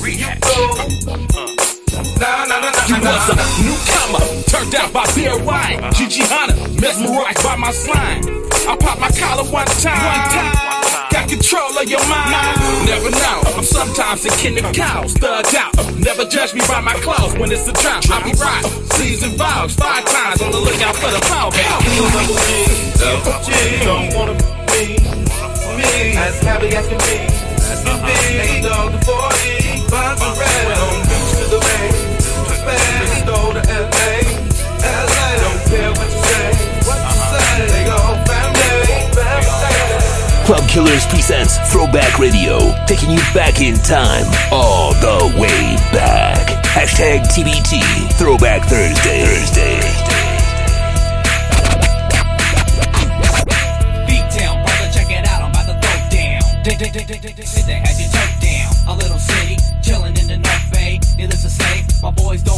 You 0.05 0.19
know? 0.21 0.37
Uh-huh. 1.09 1.67
Nah, 2.21 2.45
nah, 2.45 2.61
nah, 2.61 2.71
nah, 2.71 2.87
You 2.87 2.99
nah, 3.01 3.17
was 3.17 3.29
a 3.33 3.47
newcomer, 3.65 4.43
turned 4.51 4.75
out 4.75 4.93
by 4.93 5.07
beer 5.15 5.43
wine. 5.43 5.81
Uh-huh. 5.81 5.93
Gigi 5.93 6.23
Hunter, 6.25 6.57
mesmerized 6.81 7.43
by 7.43 7.57
my 7.57 7.71
slime. 7.73 8.23
I 8.69 8.77
popped 8.77 9.01
my 9.01 9.11
collar 9.13 9.45
one 9.51 9.67
time. 9.67 10.76
Got 11.27 11.35
control 11.35 11.79
of 11.79 11.89
your 11.89 12.07
mind. 12.09 12.87
Never 12.87 13.11
know. 13.11 13.43
I'm 13.57 13.65
sometimes 13.65 14.25
akin 14.25 14.65
of 14.65 14.73
cows, 14.73 15.15
thugged 15.15 15.55
out. 15.55 15.75
Never 15.99 16.25
judge 16.25 16.55
me 16.55 16.61
by 16.69 16.81
my 16.81 16.95
clothes 17.03 17.37
when 17.39 17.51
it's 17.51 17.67
a 17.67 17.73
drop. 17.73 18.09
I 18.11 18.23
be 18.23 18.33
right. 18.39 18.65
Season 18.95 19.31
vows, 19.31 19.75
five 19.75 20.05
times 20.05 20.41
on 20.41 20.53
the 20.53 20.59
lookout 20.59 20.95
for 20.95 21.11
the 21.11 21.21
ball 21.29 21.51
Double 21.51 22.31
G, 22.47 22.93
double 22.99 23.43
G, 23.45 23.51
don't 23.85 24.15
wanna 24.15 24.35
be 24.71 24.97
me. 25.77 26.17
As 26.17 26.41
happy 26.41 26.69
as 26.69 26.87
can 26.87 26.99
be. 26.99 27.19
As 27.59 27.83
can 27.83 27.99
be. 28.07 28.69
Dog 28.69 28.93
to 28.93 28.99
40. 29.05 29.91
Bonds 29.91 30.23
are 30.23 30.39
red. 30.39 30.79
On 30.79 31.03
beach 31.03 31.31
to 31.39 31.45
the 31.51 31.59
bay. 31.61 32.96
Family. 40.47 40.69
Killers 40.69 41.05
presents 41.07 41.59
Throwback 41.73 42.21
Radio, 42.21 42.59
taking 42.87 43.11
you 43.11 43.19
back 43.35 43.61
in 43.61 43.75
time, 43.75 44.27
all 44.53 44.93
the 44.95 45.35
way 45.41 45.75
back. 45.91 46.63
Hashtag 46.67 47.27
TBT, 47.35 47.83
Throwback 48.13 48.63
Thursday. 48.63 49.27
Thursday. 49.27 49.81
Beat 54.07 54.39
down, 54.39 54.63
brother, 54.63 54.89
check 54.95 55.11
it 55.11 55.27
out, 55.27 55.43
I'm 55.43 55.51
about 55.51 55.67
to 55.67 55.75
throw 55.83 55.99
down. 56.15 56.63
They, 56.63 56.75
had 56.75 57.99
you 57.99 58.07
turned 58.07 58.41
down. 58.41 58.71
A 58.87 58.95
little 58.95 59.19
city, 59.19 59.57
chilling 59.83 60.17
in 60.17 60.29
the 60.29 60.37
North 60.37 60.71
Bay. 60.73 61.01
Needless 61.17 61.43
to 61.43 61.51
say, 61.51 61.83
my 62.01 62.13
boys 62.13 62.45
don't 62.45 62.56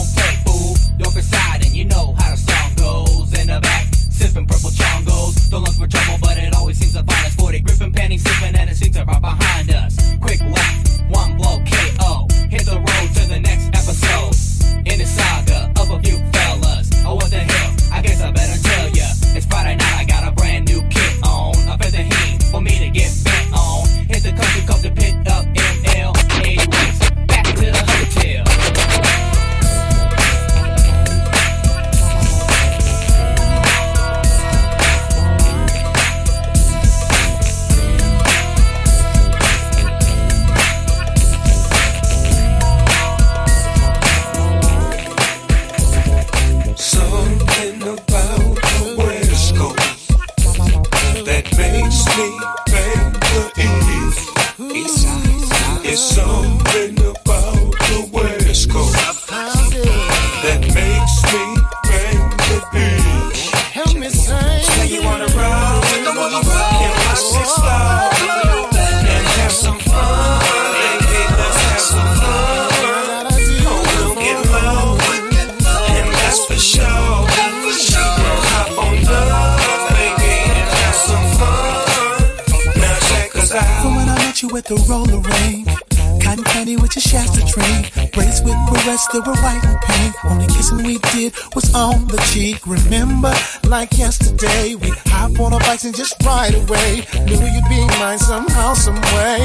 white 89.48 89.64
and. 89.64 90.14
Only 90.24 90.46
kissing 90.46 90.82
we 90.84 90.98
did 91.12 91.32
was 91.54 91.72
on 91.74 92.06
the 92.08 92.18
cheek. 92.32 92.66
Remember, 92.66 93.32
like 93.68 93.96
yesterday, 93.96 94.74
we 94.74 94.90
hop 95.06 95.38
on 95.40 95.52
our 95.52 95.60
bikes 95.60 95.84
and 95.84 95.94
just 95.94 96.14
ride 96.24 96.54
away. 96.54 97.06
Knew 97.24 97.38
you'd 97.38 97.68
be 97.68 97.80
mine 98.00 98.18
somehow, 98.18 98.74
some 98.74 99.00
way. 99.16 99.40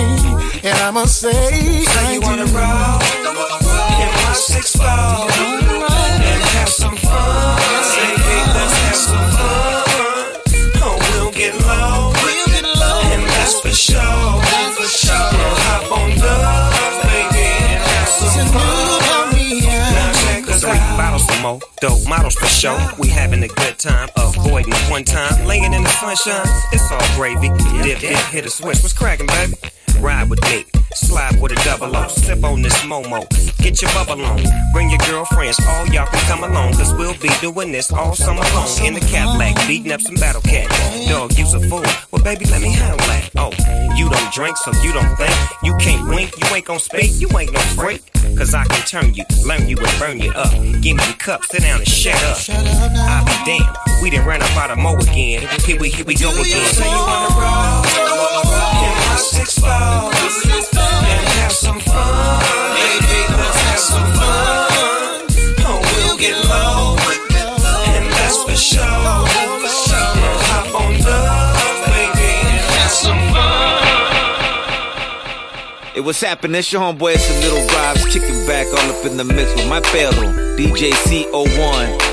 And 0.64 0.78
I 0.80 0.92
must 0.92 1.20
say, 1.22 1.84
So 1.84 2.00
I 2.00 2.14
you 2.14 2.22
wanna 2.22 2.46
roll 2.46 3.00
in 4.02 4.10
my 4.26 4.34
six 4.34 4.76
ball 4.76 5.30
and 5.30 6.44
have 6.58 6.70
some 6.70 6.96
fun, 6.98 7.58
baby. 7.96 8.38
Let's 8.56 8.78
have 8.86 9.02
some 9.08 9.28
fun. 9.36 9.84
Oh, 10.86 10.98
we'll 11.12 11.32
get 11.32 11.54
low, 11.70 12.12
and 13.14 13.24
that's 13.24 13.60
for 13.62 13.70
sure. 13.70 14.42
We'll 14.74 15.56
hop 15.66 15.92
on 15.92 16.10
love, 16.20 16.63
more, 21.44 21.60
dope 21.82 22.08
models 22.08 22.36
for 22.36 22.46
show. 22.46 22.78
We 22.98 23.10
having 23.10 23.44
a 23.44 23.50
good 23.50 23.78
time, 23.78 24.08
avoiding 24.16 24.74
one 24.90 25.04
time, 25.04 25.46
laying 25.46 25.74
in 25.74 25.84
the 25.84 25.90
sunshine. 25.90 26.48
It's 26.72 26.90
all 26.90 27.16
gravy. 27.18 27.50
Dip, 27.84 28.00
dip, 28.00 28.18
hit 28.32 28.46
a 28.46 28.50
switch. 28.50 28.82
What's 28.82 28.94
cracking, 28.94 29.28
baby? 29.28 29.54
Ride 30.00 30.30
with 30.30 30.42
me, 30.44 30.66
slide 30.94 31.42
with 31.42 31.52
a 31.52 31.56
double 31.64 31.96
O. 31.96 32.08
Sip 32.08 32.44
on 32.44 32.62
this 32.62 32.78
Momo, 32.82 33.28
get 33.58 33.82
your 33.82 33.92
bubble 33.94 34.24
on. 34.26 34.42
Bring 34.74 34.90
your 34.90 35.00
girlfriends, 35.10 35.60
all 35.68 35.88
y'all 35.88 36.08
can 36.08 36.20
come 36.28 36.44
along, 36.44 36.74
cause 36.74 36.94
we'll 36.94 37.18
be 37.20 37.30
doing 37.42 37.72
this 37.72 37.92
all 37.92 38.14
summer 38.16 38.44
long. 38.54 38.68
In 38.84 38.94
the 38.94 39.00
Cadillac, 39.00 39.56
beating 39.68 39.92
up 39.92 40.02
some 40.02 40.16
battle 40.16 40.42
cat. 40.42 40.68
Dog, 41.08 41.38
you's 41.38 41.54
a 41.54 41.60
fool. 41.70 41.84
Well, 42.12 42.24
baby, 42.24 42.46
let 42.46 42.62
me 42.62 42.72
handle 42.72 42.98
that. 43.08 43.30
Oh, 43.38 43.52
you 43.96 44.10
don't 44.10 44.34
drink, 44.34 44.58
so 44.58 44.72
you 44.84 44.92
don't 44.94 45.16
think. 45.16 45.34
You 45.64 45.76
can't 45.78 46.08
wink, 46.08 46.34
you 46.38 46.56
ain't 46.56 46.66
gon' 46.66 46.80
speak, 46.80 47.12
you 47.20 47.30
ain't 47.38 47.54
no 47.54 47.60
freak. 47.78 48.02
Cause 48.38 48.54
I 48.54 48.66
can 48.66 48.86
turn 48.88 49.14
you, 49.14 49.24
learn 49.46 49.70
you, 49.70 49.78
and 49.78 50.00
burn 50.00 50.20
you 50.20 50.32
up. 50.32 50.52
Give 50.82 50.98
me 50.98 51.06
your 51.06 51.18
cup, 51.20 51.46
sit 51.46 51.62
down 51.62 51.80
and 51.80 51.88
shut 51.88 52.16
up. 52.24 52.38
I'll 52.50 53.26
be 53.26 53.38
damned, 53.46 53.78
we 54.02 54.10
done 54.10 54.26
ran 54.26 54.42
up 54.42 54.58
out 54.58 54.72
of 54.72 54.80
Mo 54.80 54.96
again. 54.96 55.48
Here 55.66 55.80
we, 55.80 55.90
here 55.90 56.06
we 56.06 56.16
go 56.16 56.30
again. 56.32 56.74
So 56.74 56.84
you 56.84 56.98
wanna 56.98 57.36
roll 57.40 58.33
in 59.24 59.30
my 59.30 59.40
six 59.40 59.60
ball 59.60 60.12
and 60.12 61.28
have 61.40 61.52
some 61.52 61.80
fun, 61.80 62.40
baby. 62.76 63.20
Let's 63.30 63.58
and 63.58 63.68
have 63.68 63.80
some 63.80 64.12
fun. 64.14 64.74
Hey, 75.94 76.02
what's 76.02 76.22
happening? 76.22 76.56
It's 76.56 76.74
your 76.74 76.82
homeboy, 76.82 77.14
it's 77.14 77.28
the 77.28 77.40
Little 77.42 77.68
Vibes, 77.68 78.12
kicking 78.12 78.48
back 78.48 78.66
all 78.68 78.98
up 78.98 79.06
in 79.06 79.16
the 79.16 79.24
mix 79.24 79.54
with 79.54 79.70
my 79.70 79.80
perro, 79.80 80.34
DJ 80.58 80.92
CO1. 80.92 82.13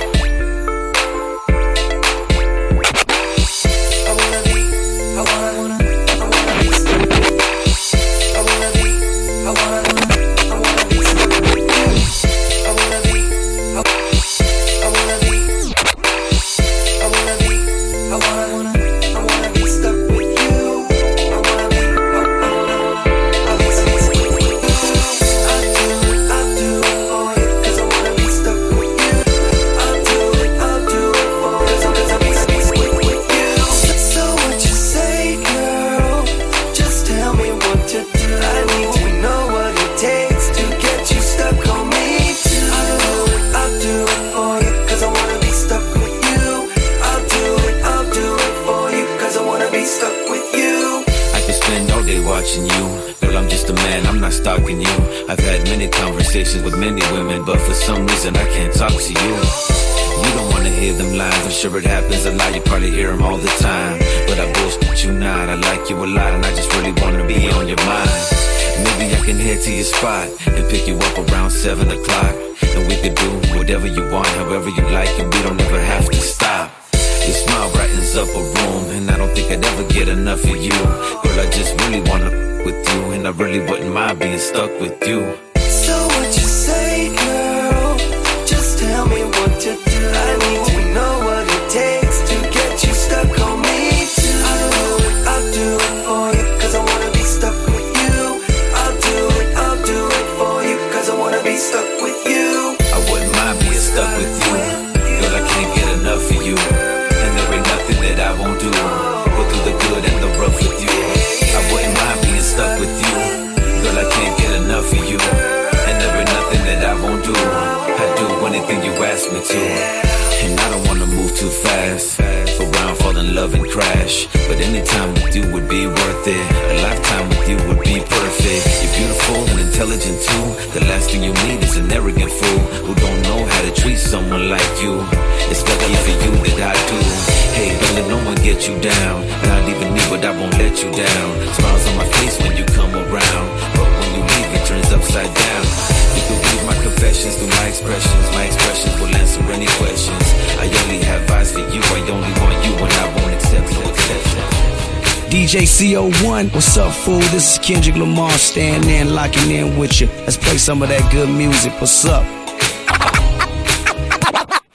What's 156.71 156.79
up, 156.79 156.93
fool? 157.05 157.19
This 157.35 157.55
is 157.55 157.59
Kendrick 157.59 157.97
Lamar 157.97 158.31
standing 158.31 158.91
and 158.91 159.13
locking 159.13 159.51
in 159.51 159.77
with 159.77 160.01
you. 160.01 160.07
Let's 160.19 160.37
play 160.37 160.57
some 160.57 160.83
of 160.83 160.89
that 160.89 161.03
good 161.11 161.29
music. 161.29 161.73
What's 161.81 162.05
up? 162.05 162.25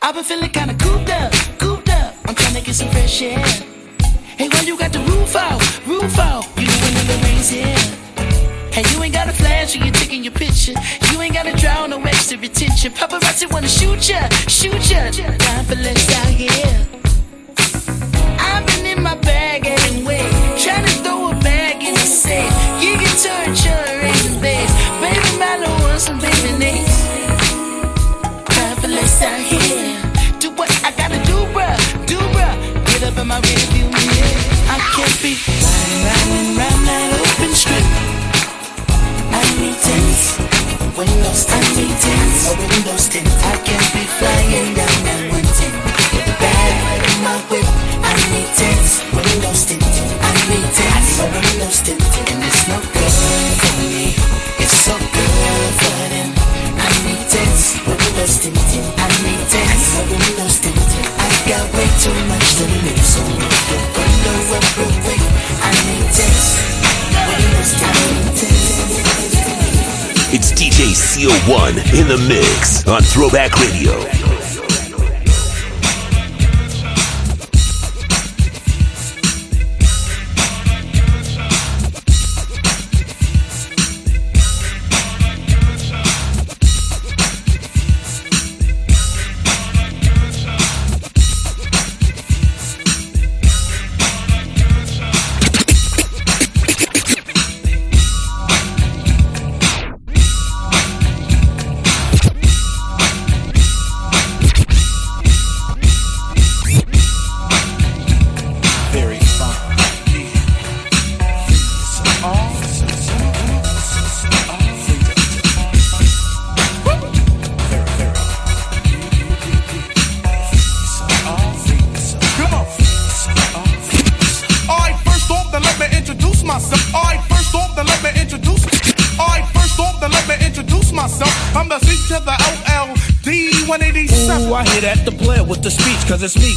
I've 0.01 0.13
been 0.13 0.25
feeling 0.25 0.49
kinda 0.49 0.73
cooped 0.73 1.09
up, 1.09 1.31
cooped 1.57 1.87
up. 1.87 2.13
I'm 2.25 2.35
trying 2.35 2.55
to 2.55 2.61
get 2.61 2.75
some 2.75 2.89
fresh 2.89 3.21
air. 3.21 3.39
Hey, 4.37 4.49
when 4.49 4.67
you 4.67 4.77
got 4.77 4.91
the 4.91 4.99
roof 5.07 5.37
out, 5.37 5.61
roof 5.87 6.19
out, 6.19 6.43
you 6.57 6.67
know 6.67 6.79
when 6.83 7.07
the 7.11 7.17
rain's 7.23 7.47
here. 7.47 7.79
Hey, 8.75 8.83
you 8.91 9.01
ain't 9.01 9.13
got 9.13 9.29
a 9.29 9.33
flash 9.33 9.73
when 9.73 9.85
you're 9.85 9.93
taking 9.93 10.21
your 10.21 10.33
picture. 10.33 10.75
You 11.13 11.21
ain't 11.21 11.33
gotta 11.33 11.55
draw 11.55 11.87
no 11.87 11.97
extra 12.01 12.37
attention. 12.37 12.91
Paparazzi 12.91 13.49
wanna 13.53 13.69
shoot 13.69 14.09
ya, 14.09 14.27
shoot 14.49 14.83
ya. 14.91 14.99
Time 15.11 15.63
for 15.63 15.75
less 15.75 16.03
out 16.19 16.27
here. 16.27 16.64
It's 70.37 70.51
DJ 70.51 70.91
CO1 70.91 71.77
in 71.97 72.07
the 72.09 72.17
mix 72.27 72.85
on 72.87 73.01
Throwback 73.01 73.57
Radio. 73.59 74.24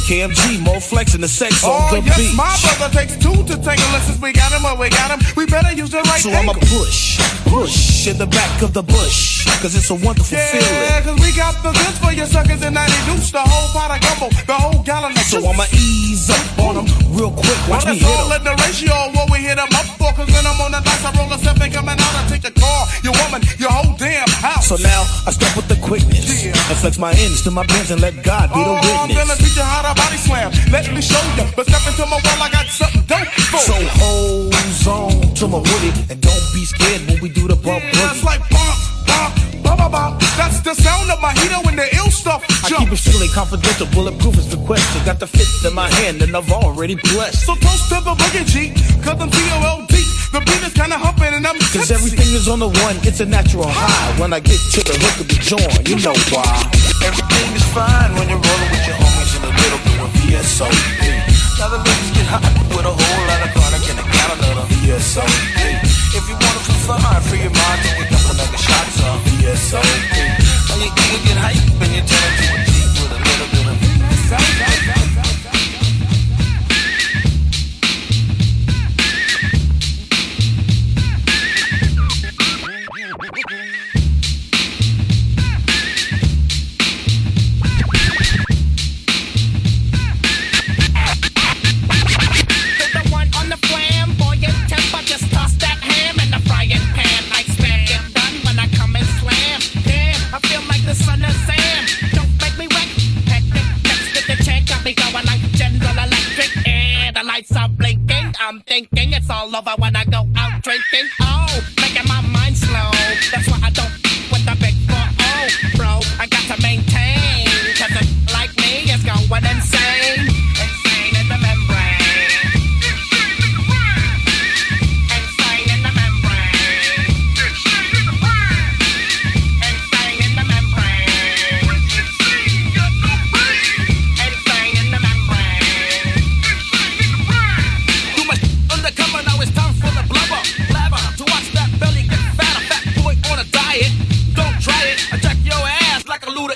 Cause 0.09 0.31
it's 0.31 0.49
me, 0.49 0.57
KMG, 0.57 0.63
Mo 0.65 0.79
Flex 0.79 1.13
and 1.13 1.23
the 1.23 1.27
sex 1.27 1.63
on 1.63 1.69
Oh, 1.71 1.95
the 1.95 2.01
yes, 2.05 2.17
beach. 2.17 2.35
my 2.35 2.49
brother 2.63 2.89
takes 2.93 3.15
two 3.17 3.35
to 3.45 3.55
tangle. 3.61 3.85
And 3.93 4.03
since 4.03 4.19
we 4.21 4.31
got 4.33 4.51
him, 4.51 4.63
well, 4.63 4.77
we 4.77 4.89
got 4.89 5.11
him. 5.11 5.19
We 5.35 5.45
better 5.45 5.71
use 5.73 5.91
the 5.91 6.01
right 6.01 6.21
So 6.21 6.31
I'ma 6.31 6.53
push, 6.53 7.19
push 7.45 8.07
in 8.07 8.17
the 8.17 8.27
back 8.27 8.61
of 8.61 8.73
the 8.73 8.83
bush, 8.83 9.45
cause 9.61 9.75
it's 9.75 9.89
a 9.89 9.95
wonderful 9.95 10.37
feeling. 10.37 10.65
Yeah, 10.65 11.01
cause 11.01 11.19
we 11.19 11.31
got 11.35 11.55
the 11.63 11.71
goods 11.71 11.97
for 11.99 12.11
your 12.11 12.25
suckers 12.25 12.61
and 12.63 12.77
I 12.77 12.85
reduce 13.05 13.31
the 13.31 13.41
whole 13.41 13.69
pot 13.73 13.91
of 13.95 13.99
gumbo, 14.01 14.27
the 14.45 14.53
whole 14.53 14.81
gallon 14.83 15.11
of 15.13 15.23
So 15.29 15.37
juice. 15.41 15.49
I'ma 15.49 15.65
ease 15.73 16.29
up 16.29 16.59
on 16.59 16.73
them 16.75 16.87
real 17.13 17.31
quick, 17.31 17.57
watch 17.69 17.85
well, 17.85 17.93
me 17.93 17.99
hit 17.99 18.07
all 18.09 18.31
'em. 18.33 18.39
in 18.39 18.43
the 18.45 18.55
ratio 18.63 18.93
what 19.13 19.29
we 19.31 19.39
hit 19.39 19.57
'em 19.59 19.69
up 19.75 19.85
for. 19.97 20.11
Cause 20.13 20.27
when 20.31 20.45
I'm 20.45 20.59
on 20.61 20.71
the 20.71 20.81
dice, 20.81 21.05
I 21.05 21.11
roll 21.17 21.31
a 21.33 21.37
seven 21.39 21.71
coming 21.71 21.97
out. 21.99 22.13
I 22.15 22.27
take 22.29 22.43
your 22.43 22.51
car, 22.57 22.87
your 23.03 23.13
woman, 23.23 23.41
your 23.57 23.71
whole 23.71 23.95
damn 23.97 24.27
house. 24.29 24.67
So 24.67 24.75
now 24.77 25.05
I 25.27 25.31
step 25.31 25.55
with 25.55 25.67
the 25.67 25.75
quickness 25.77 26.38
and 26.69 26.77
flex 26.77 26.97
my 26.97 27.11
ends 27.13 27.41
to 27.43 27.51
my 27.51 27.65
bends 27.65 27.91
and 27.91 28.01
let 28.01 28.13
God 28.23 28.49
be 28.53 28.59
the 28.61 28.69
Oh, 28.69 29.03
I'm 29.03 29.09
gonna 29.09 29.35
teach 29.35 29.55
you 29.57 29.63
how 29.63 29.81
to 29.81 29.93
body 29.99 30.17
slam. 30.17 30.51
Let 30.71 30.91
me 30.93 31.01
show 31.01 31.19
you. 31.37 31.45
But 31.55 31.65
step 31.67 31.81
into 31.87 32.05
my 32.05 32.19
wall, 32.21 32.39
I 32.45 32.49
got 32.51 32.67
something 32.67 33.01
dope 33.09 33.27
for 33.51 33.57
So 33.59 33.73
hold 33.99 34.53
on 34.87 35.33
to 35.35 35.47
my 35.47 35.57
woody 35.59 35.91
and 36.09 36.21
don't 36.21 36.47
be 36.53 36.63
scared 36.65 37.01
when 37.07 37.19
we 37.21 37.29
do 37.29 37.47
the 37.47 37.55
bump 37.55 37.83
Yeah, 37.83 38.13
boogie. 38.13 38.23
like 38.23 38.41
bump, 38.49 38.77
bump, 39.07 39.33
bump, 39.63 39.77
bump, 39.77 39.91
bump. 39.91 40.19
That's 40.37 40.59
the 40.61 40.73
sound 40.75 41.09
of 41.11 41.19
my 41.21 41.33
heater 41.33 41.59
when 41.65 41.75
the 41.75 41.87
ill 41.97 42.11
stuff 42.11 42.43
I 42.63 42.69
jump. 42.69 42.83
keep 42.85 42.93
it 42.93 42.97
strictly 42.97 43.27
confidential, 43.29 43.87
bulletproof 43.87 44.37
is 44.37 44.55
requested. 44.55 45.05
Got 45.05 45.19
the 45.19 45.27
fit 45.27 45.47
in 45.67 45.73
my 45.75 45.89
hand 45.89 46.21
and 46.21 46.35
I've 46.35 46.51
already 46.51 46.95
blessed. 46.95 47.45
So 47.45 47.55
toast 47.55 47.89
to 47.89 47.95
the 48.01 48.13
boogie 48.13 48.45
G, 48.45 48.73
cause 49.03 49.19
I'm 49.19 49.29
T-O-L-D. 49.29 49.95
The 50.31 50.39
beat 50.45 50.61
is 50.61 50.73
kinda 50.73 50.97
humping 50.97 51.33
and 51.33 51.45
I'm 51.45 51.57
Cause 51.57 51.89
tipsy. 51.89 51.93
everything 51.93 52.29
is 52.37 52.47
on 52.47 52.59
the 52.59 52.69
one, 52.69 52.95
it's 53.01 53.19
a 53.19 53.25
natural 53.25 53.65
high. 53.67 54.13
When 54.21 54.31
I 54.33 54.39
get 54.39 54.59
to 54.77 54.81
the 54.85 54.93
hook 55.01 55.17
of 55.21 55.27
the 55.27 55.37
joint, 55.41 55.89
you 55.89 55.97
know 56.05 56.13
why. 56.29 56.69
Everything 57.01 57.49
is 57.57 57.65
fine 57.73 58.13
when 58.13 58.29
you're 58.29 58.37
rolling 58.37 58.69
with 58.69 58.85
your 58.85 58.97
homies 59.01 59.31
in 59.37 59.41
a 59.49 59.53
little 59.61 59.81
bit 59.89 59.97
of 60.05 60.09
VSOP. 60.21 60.69
Now 61.57 61.69
the 61.73 61.81
ladies 61.81 62.11
get 62.13 62.27
hot 62.29 62.45
with 62.69 62.85
a 62.85 62.93
whole 62.93 63.21
lot 63.25 63.41
of 63.41 63.49
chronic 63.57 63.83
and 63.89 63.99
a 63.99 64.07
gallon 64.13 64.57
of 64.61 64.67
VSOP. 64.69 65.33
If 66.13 66.23
you 66.29 66.35
want 66.37 66.55
to 66.57 66.61
feel 66.61 66.81
fine, 66.85 67.21
free 67.25 67.41
your 67.41 67.53
mind, 67.53 67.79
take 67.81 67.97
a 67.97 68.05
couple 68.13 68.33
mega 68.37 68.57
shots 68.61 68.97
of 69.01 69.17
VSOP. 69.25 70.13
Now 70.69 70.77
you 70.77 70.91
can 70.93 71.17
get 71.25 71.37
hype 71.41 71.81
and 71.81 71.91
you 71.97 72.03
turn 72.05 72.31
into 72.37 72.68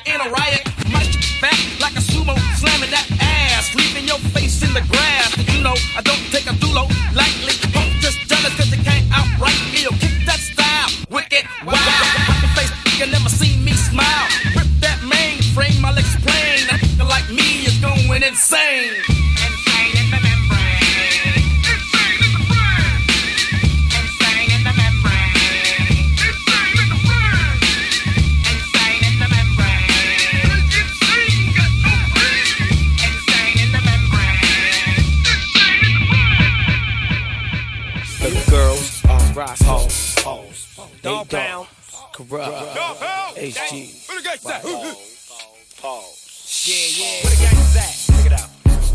in 0.05 0.19
a 0.21 0.29
riot. 0.29 0.63
Might 0.91 1.13
back 1.41 1.59
like 1.79 1.95
a 1.95 2.03
sumo, 2.03 2.35
slamming 2.57 2.91
that 2.91 3.07
ass, 3.19 3.75
leaving 3.75 4.07
your 4.07 4.19
face 4.31 4.63
in 4.63 4.73
the 4.73 4.81
grass. 4.91 5.31
You 5.53 5.63
know, 5.63 5.75
I 5.97 6.01
don't 6.01 6.23
take 6.31 6.47
a 6.47 6.55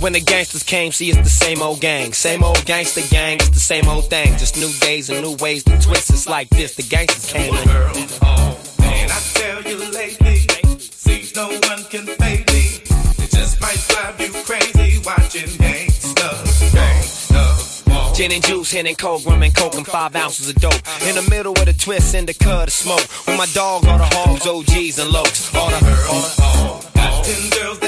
When 0.08 0.14
the 0.14 0.20
gangsters 0.20 0.62
came, 0.62 0.90
see 0.90 1.10
it's 1.10 1.18
the 1.18 1.28
same 1.28 1.60
old 1.60 1.82
gang. 1.82 2.14
Same 2.14 2.42
old 2.42 2.64
gangster 2.64 3.02
gang, 3.10 3.34
it's 3.34 3.50
the 3.50 3.60
same 3.60 3.86
old 3.88 4.08
thing. 4.08 4.38
Just 4.38 4.56
new 4.56 4.72
days 4.80 5.10
and 5.10 5.20
new 5.20 5.36
ways 5.36 5.64
to 5.64 5.78
twist. 5.78 6.08
It's 6.08 6.26
like 6.26 6.48
this, 6.48 6.76
the 6.76 6.82
gangsters 6.82 7.30
came 7.30 7.52
in. 7.52 7.68
And 7.68 9.12
I 9.12 9.20
tell 9.36 9.62
you 9.64 9.76
lately, 9.90 10.48
seems 10.78 11.36
no 11.36 11.48
one 11.48 11.84
can 11.90 12.06
fade 12.06 12.46
me. 12.54 12.80
It 13.22 13.30
just 13.30 13.60
might 13.60 13.76
drive 13.86 14.18
you 14.18 14.32
crazy 14.48 14.98
watching 15.04 15.50
gangsta, 15.60 16.30
gangsta. 16.72 18.16
Gin 18.16 18.32
and 18.32 18.42
juice, 18.42 18.74
and 18.76 18.96
coke, 18.96 19.26
rum 19.26 19.42
and 19.42 19.54
coke, 19.54 19.74
and 19.74 19.86
five 19.86 20.16
ounces 20.16 20.48
of 20.48 20.54
dope. 20.54 20.80
In 21.06 21.16
the 21.16 21.26
middle 21.28 21.52
with 21.52 21.68
a 21.68 21.74
twist 21.74 22.14
and 22.14 22.26
the 22.26 22.32
cut 22.32 22.68
of 22.68 22.72
smoke. 22.72 23.06
With 23.26 23.36
my 23.36 23.46
dog, 23.52 23.84
all 23.84 23.98
the 23.98 24.08
hogs, 24.16 24.46
OGs, 24.46 25.00
and 25.00 25.12
lokes. 25.12 25.54
All 25.54 25.68
the, 25.68 25.76
all 26.08 26.80
the, 26.80 26.88
Got 26.94 27.24
ten 27.24 27.50
girls 27.50 27.78
that 27.80 27.87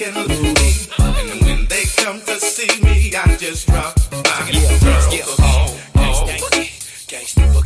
so 0.00 0.06
they 0.06 0.12
can 0.12 0.28
look 0.28 0.40
me. 0.40 0.88
And 0.98 1.40
when 1.42 1.66
they 1.66 1.84
come 1.96 2.20
to 2.20 2.40
see 2.40 2.82
me, 2.82 3.14
I 3.14 3.36
just 3.36 3.66
drop 3.66 3.98
my 4.12 4.50
girls. 4.50 5.14
yeah. 5.14 5.24
Oh. 5.38 5.76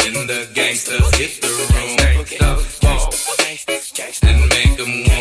And 0.07 0.29
the 0.29 0.49
gangsters 0.55 1.16
hit 1.16 1.40
the 1.40 1.49
room. 1.49 1.97
Gangsta 1.97 2.81
ball. 2.81 3.12
And 4.23 4.49
make 4.49 4.77
them 4.77 5.13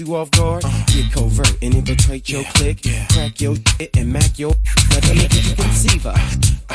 you 0.00 0.16
off 0.16 0.30
guard, 0.30 0.62
get 0.86 1.12
covert 1.12 1.52
and 1.62 1.74
infiltrate 1.74 2.28
your 2.28 2.42
clique, 2.54 2.82
crack 3.12 3.40
your 3.40 3.54
shit 3.56 3.94
and 3.96 4.10
mac 4.10 4.38
your. 4.38 4.54
Now 4.90 5.00
tell 5.00 5.14
me 5.14 5.22
you 5.22 5.54
conceive 5.54 6.02
her? 6.04 6.14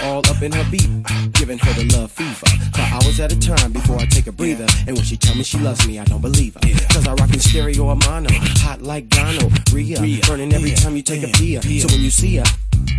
All 0.04 0.20
up 0.20 0.42
in 0.42 0.52
her 0.52 0.66
beat, 0.70 0.88
giving 1.34 1.58
her 1.58 1.74
the 1.74 1.92
love 1.98 2.12
fever. 2.12 2.46
For 2.74 2.82
hours 2.82 3.20
at 3.20 3.32
a 3.32 3.40
time 3.40 3.72
before 3.72 3.98
I 3.98 4.06
take 4.06 4.28
a 4.28 4.32
breather. 4.32 4.68
And 4.86 4.96
when 4.96 5.04
she 5.04 5.18
tell 5.18 5.36
me 5.36 5.44
she 5.44 5.58
loves 5.58 5.88
me, 5.88 5.98
I 5.98 6.06
don't 6.06 6.22
believe 6.22 6.54
her. 6.54 6.60
Cause 6.94 7.08
I 7.08 7.14
rock 7.14 7.34
in 7.34 7.40
stereo 7.40 7.86
or 7.86 7.96
mono, 7.96 8.30
hot 8.62 8.82
like 8.82 9.10
Dono, 9.10 9.50
Rhea, 9.74 10.00
burning 10.28 10.54
every 10.54 10.72
time 10.72 10.96
you 10.96 11.02
take 11.02 11.24
a 11.24 11.38
beer. 11.38 11.62
So 11.62 11.88
when 11.88 12.02
you 12.02 12.12
see 12.12 12.36
her, 12.38 12.46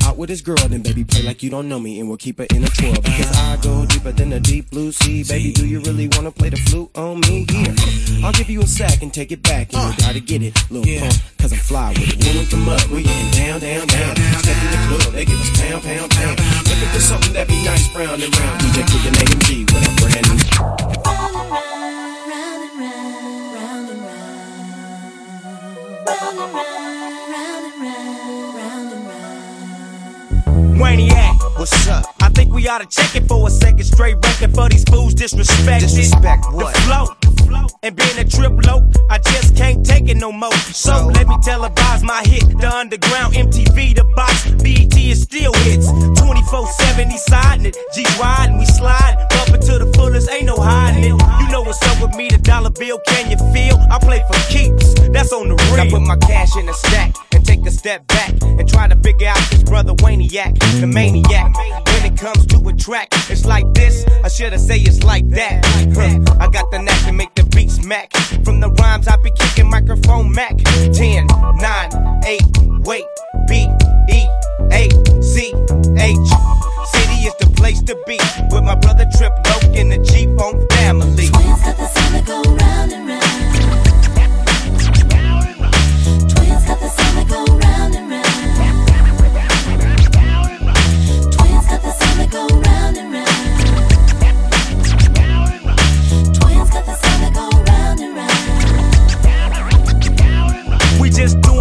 out 0.05 0.17
with 0.17 0.31
his 0.31 0.41
girl, 0.41 0.57
then 0.57 0.83
baby 0.83 1.05
play 1.05 1.23
like 1.23 1.43
you 1.43 1.51
don't 1.51 1.69
know 1.69 1.79
me 1.79 2.01
and 2.01 2.09
we'll 2.09 2.17
keep 2.17 2.39
her 2.39 2.47
in 2.55 2.65
a 2.65 2.69
twirl. 2.69 2.95
Because 2.95 3.37
I 3.37 3.59
go 3.62 3.85
deeper 3.87 4.12
than 4.12 4.31
the 4.31 4.41
deep 4.41 4.71
blue 4.71 4.93
sea. 4.93 5.25
Baby, 5.25 5.53
do 5.53 5.67
you 5.67 5.81
really 5.81 6.09
wanna 6.09 6.31
play 6.31 6.49
the 6.49 6.57
flute 6.57 6.91
on 6.97 7.21
me? 7.21 7.47
Here, 7.51 7.75
I'll 8.25 8.33
give 8.33 8.49
you 8.49 8.62
a 8.62 8.67
sack 8.67 9.03
and 9.03 9.12
take 9.12 9.33
it 9.33 9.43
back. 9.43 9.73
And 9.75 10.03
uh. 10.03 10.12
you 10.15 10.15
gotta 10.16 10.26
get 10.26 10.42
it, 10.42 10.70
little 10.70 11.00
pump, 11.00 11.14
cause 11.38 11.52
I'm 11.52 11.59
fly 11.59 11.90
with 11.90 12.09
it. 12.09 12.24
When 12.24 12.38
we 12.38 12.46
come 12.46 12.68
up, 12.68 12.88
we 12.88 13.02
getting 13.02 13.31
down, 13.33 13.61
down, 13.61 13.87
down. 13.87 14.16
Step 14.16 14.57
in 14.57 14.70
the 14.70 14.79
club, 14.88 15.12
they 15.12 15.24
give 15.26 15.40
us 15.40 15.50
pound, 15.61 15.83
pound, 15.83 16.11
pound. 16.11 16.40
Looking 16.68 16.88
for 16.88 17.00
something 17.00 17.33
that 17.35 17.48
be 17.48 17.62
nice, 17.64 17.88
brown 17.92 18.22
and 18.22 18.38
round. 18.38 18.61
DJ 18.61 18.83
Quik 18.88 19.07
and 19.09 19.16
AMG 19.16 19.66
with 19.68 19.85
a 19.85 19.92
brand 20.00 20.24
new. 20.29 20.40
Round 21.05 21.37
and 22.64 22.81
round, 22.81 23.20
round 23.52 23.90
and 23.90 24.00
round, 24.00 24.33
round 27.29 27.64
and 27.66 27.76
round, 27.83 28.55
round 28.57 28.88
and 28.92 29.05
round. 29.05 30.81
Wayniac, 30.81 31.59
what's 31.59 31.88
up? 31.88 32.07
I 32.22 32.31
think 32.31 32.55
we 32.55 32.66
ought 32.68 32.79
to 32.79 32.87
check 32.87 33.14
it 33.16 33.29
for 33.29 33.46
a 33.48 33.50
second 33.50 33.85
straight 33.85 34.16
record 34.16 34.55
for 34.55 34.68
these 34.68 34.85
fools 34.85 35.14
disrespected. 35.14 35.81
Disrespect 35.81 36.46
what? 36.52 36.74
The 36.74 36.81
flow. 36.81 37.26
And 37.83 37.95
being 37.95 38.19
a 38.19 38.25
trip 38.25 38.53
low, 38.66 38.88
I 39.11 39.19
just 39.19 39.57
can't 39.57 39.85
take 39.85 40.09
it 40.09 40.16
no 40.16 40.33
more. 40.33 40.53
So 40.73 41.07
let 41.14 41.29
me 41.29 41.37
televise 41.37 42.03
my 42.03 42.23
hit. 42.27 42.59
The 42.59 42.71
underground 42.73 43.35
MTV, 43.35 43.95
the 43.95 44.05
box, 44.16 44.51
BET 44.62 44.97
is 44.97 45.23
still 45.23 45.53
hits. 45.64 45.87
24 46.21 46.66
7, 46.66 47.11
he 47.11 47.19
siding 47.19 47.66
it. 47.66 47.77
G 47.95 48.05
riding, 48.21 48.59
we 48.59 48.66
slide. 48.66 49.27
Bumping 49.31 49.61
to 49.69 49.79
the 49.79 49.92
fullest, 49.95 50.31
ain't 50.31 50.47
no 50.47 50.57
hiding 50.57 51.05
it. 51.05 51.09
You 51.40 51.49
know 51.53 51.62
what's 51.62 51.83
up 51.87 52.03
with 52.03 52.16
me, 52.16 52.29
the 52.29 52.38
dollar 52.38 52.71
bill, 52.71 52.99
can 53.07 53.31
you 53.31 53.38
feel? 53.55 53.79
I 53.90 53.99
play 53.99 54.23
for 54.27 54.38
keeps, 54.51 54.95
that's 55.11 55.33
on 55.33 55.49
the 55.49 55.55
real. 55.55 55.81
I 55.81 55.90
put 55.90 56.03
my 56.03 56.16
cash 56.16 56.57
in 56.57 56.69
a 56.69 56.75
stack 56.75 57.14
and 57.33 57.45
take 57.45 57.64
a 57.66 57.71
step 57.71 58.07
back 58.09 58.35
and 58.42 58.69
try 58.69 58.88
to 58.88 58.97
figure 58.97 59.29
out 59.29 59.38
this 59.51 59.62
brother 59.62 59.95
Wayniac, 59.95 60.59
the 60.81 60.87
maniac. 60.87 61.55
Comes 62.16 62.46
to 62.46 62.57
a 62.66 62.72
track, 62.72 63.09
it's 63.29 63.44
like 63.44 63.72
this, 63.74 64.05
I 64.24 64.29
shoulda 64.29 64.59
say 64.59 64.79
it's 64.79 65.05
like 65.05 65.29
that. 65.31 65.64
I 66.40 66.48
got 66.48 66.70
the 66.70 66.79
knack 66.79 67.05
to 67.05 67.12
make 67.12 67.35
the 67.35 67.44
beat 67.44 67.70
smack. 67.70 68.11
From 68.42 68.61
the 68.61 68.70
rhymes 68.70 69.07
I 69.07 69.16
be 69.16 69.31
kicking 69.33 69.68
microphone 69.68 70.33
Mac. 70.33 70.57
10, 70.57 71.26
9, 71.26 72.22
8, 72.24 72.42
wait, 72.85 73.05
B, 73.48 73.68
E, 74.11 74.26
A, 74.72 74.88
C, 75.20 75.52
H. 75.98 76.29
City 76.87 77.18
is 77.29 77.35
the 77.37 77.52
place 77.55 77.83
to 77.83 77.94
be 78.07 78.18
with 78.50 78.64
my 78.64 78.76
brother 78.76 79.05
Tripp 79.18 79.33
Locc 79.44 79.76
in 79.76 79.90
the 79.90 79.98
G 79.98 80.26
Funk 80.38 80.72
family. 80.72 81.29
Twins 81.29 81.61
got 81.62 82.57
We 82.57 82.65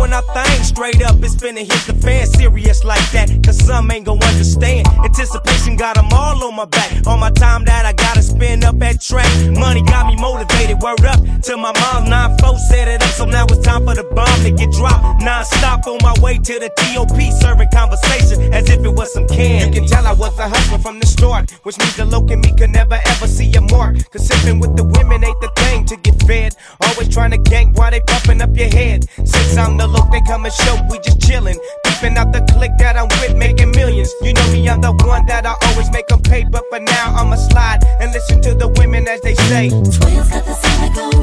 doing 0.05 0.13
our 0.13 0.21
thing 0.33 0.63
straight 0.63 1.01
up. 1.03 1.15
It's 1.23 1.35
finna 1.35 1.59
hit 1.59 1.81
the 1.87 1.93
fan 2.01 2.27
serious 2.27 2.83
like 2.83 3.11
that. 3.11 3.29
Cause 3.43 3.57
some 3.57 3.89
ain't 3.91 4.05
gon' 4.05 4.21
understand. 4.23 4.87
Anticipation 5.03 5.75
got 5.75 5.97
'em 5.97 6.11
all 6.13 6.43
on 6.43 6.55
my 6.55 6.65
back. 6.65 6.91
All 7.07 7.17
my 7.17 7.31
time 7.31 7.65
that 7.65 7.85
I 7.85 7.93
gotta 7.93 8.21
spend 8.21 8.63
up 8.63 8.81
at 8.81 9.01
track. 9.01 9.29
Money 9.49 9.81
got 9.83 10.07
me 10.07 10.15
motivated. 10.15 10.81
Word 10.81 11.05
up 11.05 11.19
till 11.41 11.57
my 11.57 11.73
mom 11.81 12.05
9-4 12.09 12.57
set 12.69 12.87
it 12.87 13.01
up. 13.01 13.09
So 13.11 13.25
now 13.25 13.45
it's 13.45 13.65
time 13.65 13.85
for 13.85 13.95
the 13.95 14.03
bomb 14.03 14.39
to 14.43 14.51
get 14.51 14.71
dropped. 14.71 15.21
Non-stop 15.21 15.87
on 15.87 15.97
my 16.01 16.13
way 16.21 16.37
to 16.37 16.59
the 16.59 16.69
TOP. 16.75 17.31
Serving 17.31 17.64
some. 19.05 19.23
You 19.23 19.71
can 19.71 19.85
tell 19.85 20.05
I 20.05 20.13
was 20.13 20.37
a 20.39 20.47
hustler 20.47 20.79
from 20.79 20.99
the 20.99 21.05
start. 21.05 21.51
Which 21.63 21.77
means 21.77 21.95
the 21.95 22.05
loc 22.05 22.29
and 22.31 22.41
me 22.41 22.53
could 22.55 22.71
never 22.71 22.99
ever 23.05 23.27
see 23.27 23.51
a 23.53 23.61
mark. 23.61 23.97
Cause 24.11 24.27
sipping 24.27 24.59
with 24.59 24.75
the 24.75 24.83
women 24.83 25.23
ain't 25.23 25.39
the 25.41 25.51
thing 25.55 25.85
to 25.85 25.95
get 25.97 26.21
fed. 26.23 26.55
Always 26.81 27.09
trying 27.09 27.31
to 27.31 27.37
gank 27.37 27.77
while 27.77 27.91
they 27.91 28.01
pumping 28.01 28.41
up 28.41 28.55
your 28.55 28.69
head. 28.69 29.07
Since 29.15 29.57
I'm 29.57 29.77
the 29.77 29.87
loc, 29.87 30.11
they 30.11 30.21
come 30.21 30.45
and 30.45 30.53
show 30.53 30.75
we 30.89 30.97
just 30.99 31.19
chillin'. 31.19 31.57
Peeping 31.85 32.17
out 32.17 32.31
the 32.33 32.41
click 32.53 32.71
that 32.79 32.97
I'm 32.97 33.07
with, 33.19 33.35
making 33.37 33.71
millions. 33.71 34.13
You 34.21 34.33
know 34.33 34.47
me, 34.51 34.67
I'm 34.69 34.81
the 34.81 34.93
one 35.05 35.25
that 35.27 35.45
I 35.45 35.55
always 35.69 35.91
make 35.91 36.07
them 36.07 36.21
pay. 36.21 36.43
But 36.43 36.63
for 36.69 36.79
now, 36.79 37.15
I'ma 37.15 37.35
slide 37.35 37.83
and 37.99 38.11
listen 38.11 38.41
to 38.43 38.53
the 38.53 38.67
women 38.79 39.07
as 39.07 39.21
they 39.21 39.35
say. 39.35 39.69
Twins 39.69 39.97
got 40.29 40.45
the 40.45 40.53
sound 40.53 41.14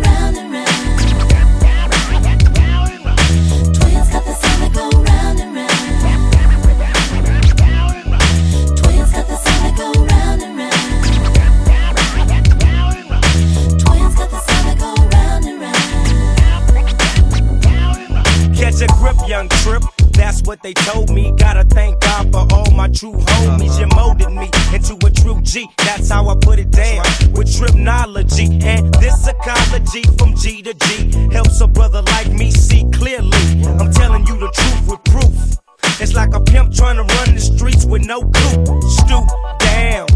what 20.52 20.62
they 20.62 20.74
told 20.74 21.08
me. 21.10 21.32
Gotta 21.38 21.64
thank 21.64 21.98
God 22.00 22.30
for 22.30 22.44
all 22.54 22.70
my 22.72 22.88
true 22.88 23.14
homies. 23.14 23.80
You 23.80 23.86
molded 23.96 24.30
me 24.30 24.50
into 24.74 24.94
a 25.06 25.10
true 25.10 25.40
G. 25.40 25.66
That's 25.78 26.10
how 26.10 26.28
I 26.28 26.34
put 26.34 26.58
it 26.58 26.70
down 26.70 27.04
with 27.32 27.48
tripnology 27.48 28.62
and 28.62 28.92
this 28.94 29.26
ecology 29.26 30.02
from 30.18 30.36
G 30.36 30.62
to 30.62 30.74
G 30.74 31.10
helps 31.32 31.60
a 31.62 31.66
brother 31.66 32.02
like 32.02 32.30
me 32.30 32.50
see 32.50 32.84
clearly. 32.92 33.42
I'm 33.80 33.90
telling 33.92 34.26
you 34.26 34.36
the 34.38 34.50
truth 34.50 34.90
with 34.90 35.04
proof. 35.04 35.58
It's 36.02 36.14
like 36.14 36.34
a 36.34 36.40
pimp 36.40 36.74
trying 36.74 36.96
to 36.96 37.04
run 37.14 37.34
the 37.34 37.40
streets 37.40 37.86
with 37.86 38.04
no 38.04 38.20
coupe. 38.20 38.82
Stoop 39.00 39.26
down 39.60 40.06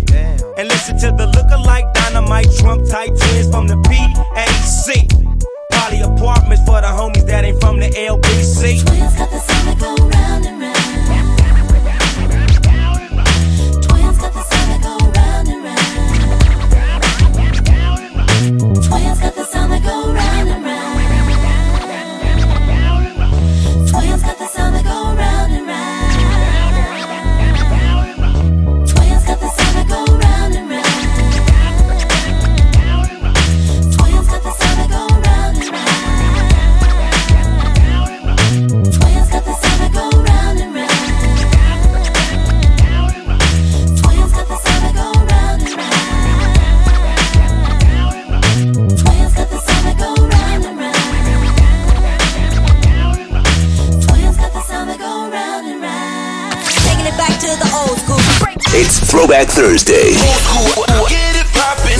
and 0.58 0.68
listen 0.68 0.98
to 0.98 1.12
the 1.16 1.32
lookalike 1.32 1.92
dynamite 1.94 2.48
Trump 2.58 2.86
type 2.90 3.08
twins 3.16 3.50
from 3.50 3.68
the 3.68 3.76
PAC. 3.88 5.55
Apartments 6.02 6.64
for 6.64 6.80
the 6.80 6.86
homies 6.86 7.26
that 7.26 7.44
ain't 7.44 7.60
from 7.60 7.78
the 7.80 7.88
LBC. 7.88 8.84
Twins 8.84 9.16
got 9.16 9.30
the 9.30 9.38
that 9.38 9.78
go 9.78 9.94
round 10.08 10.45
Throwback 59.36 59.54
Thursday. 59.54 60.12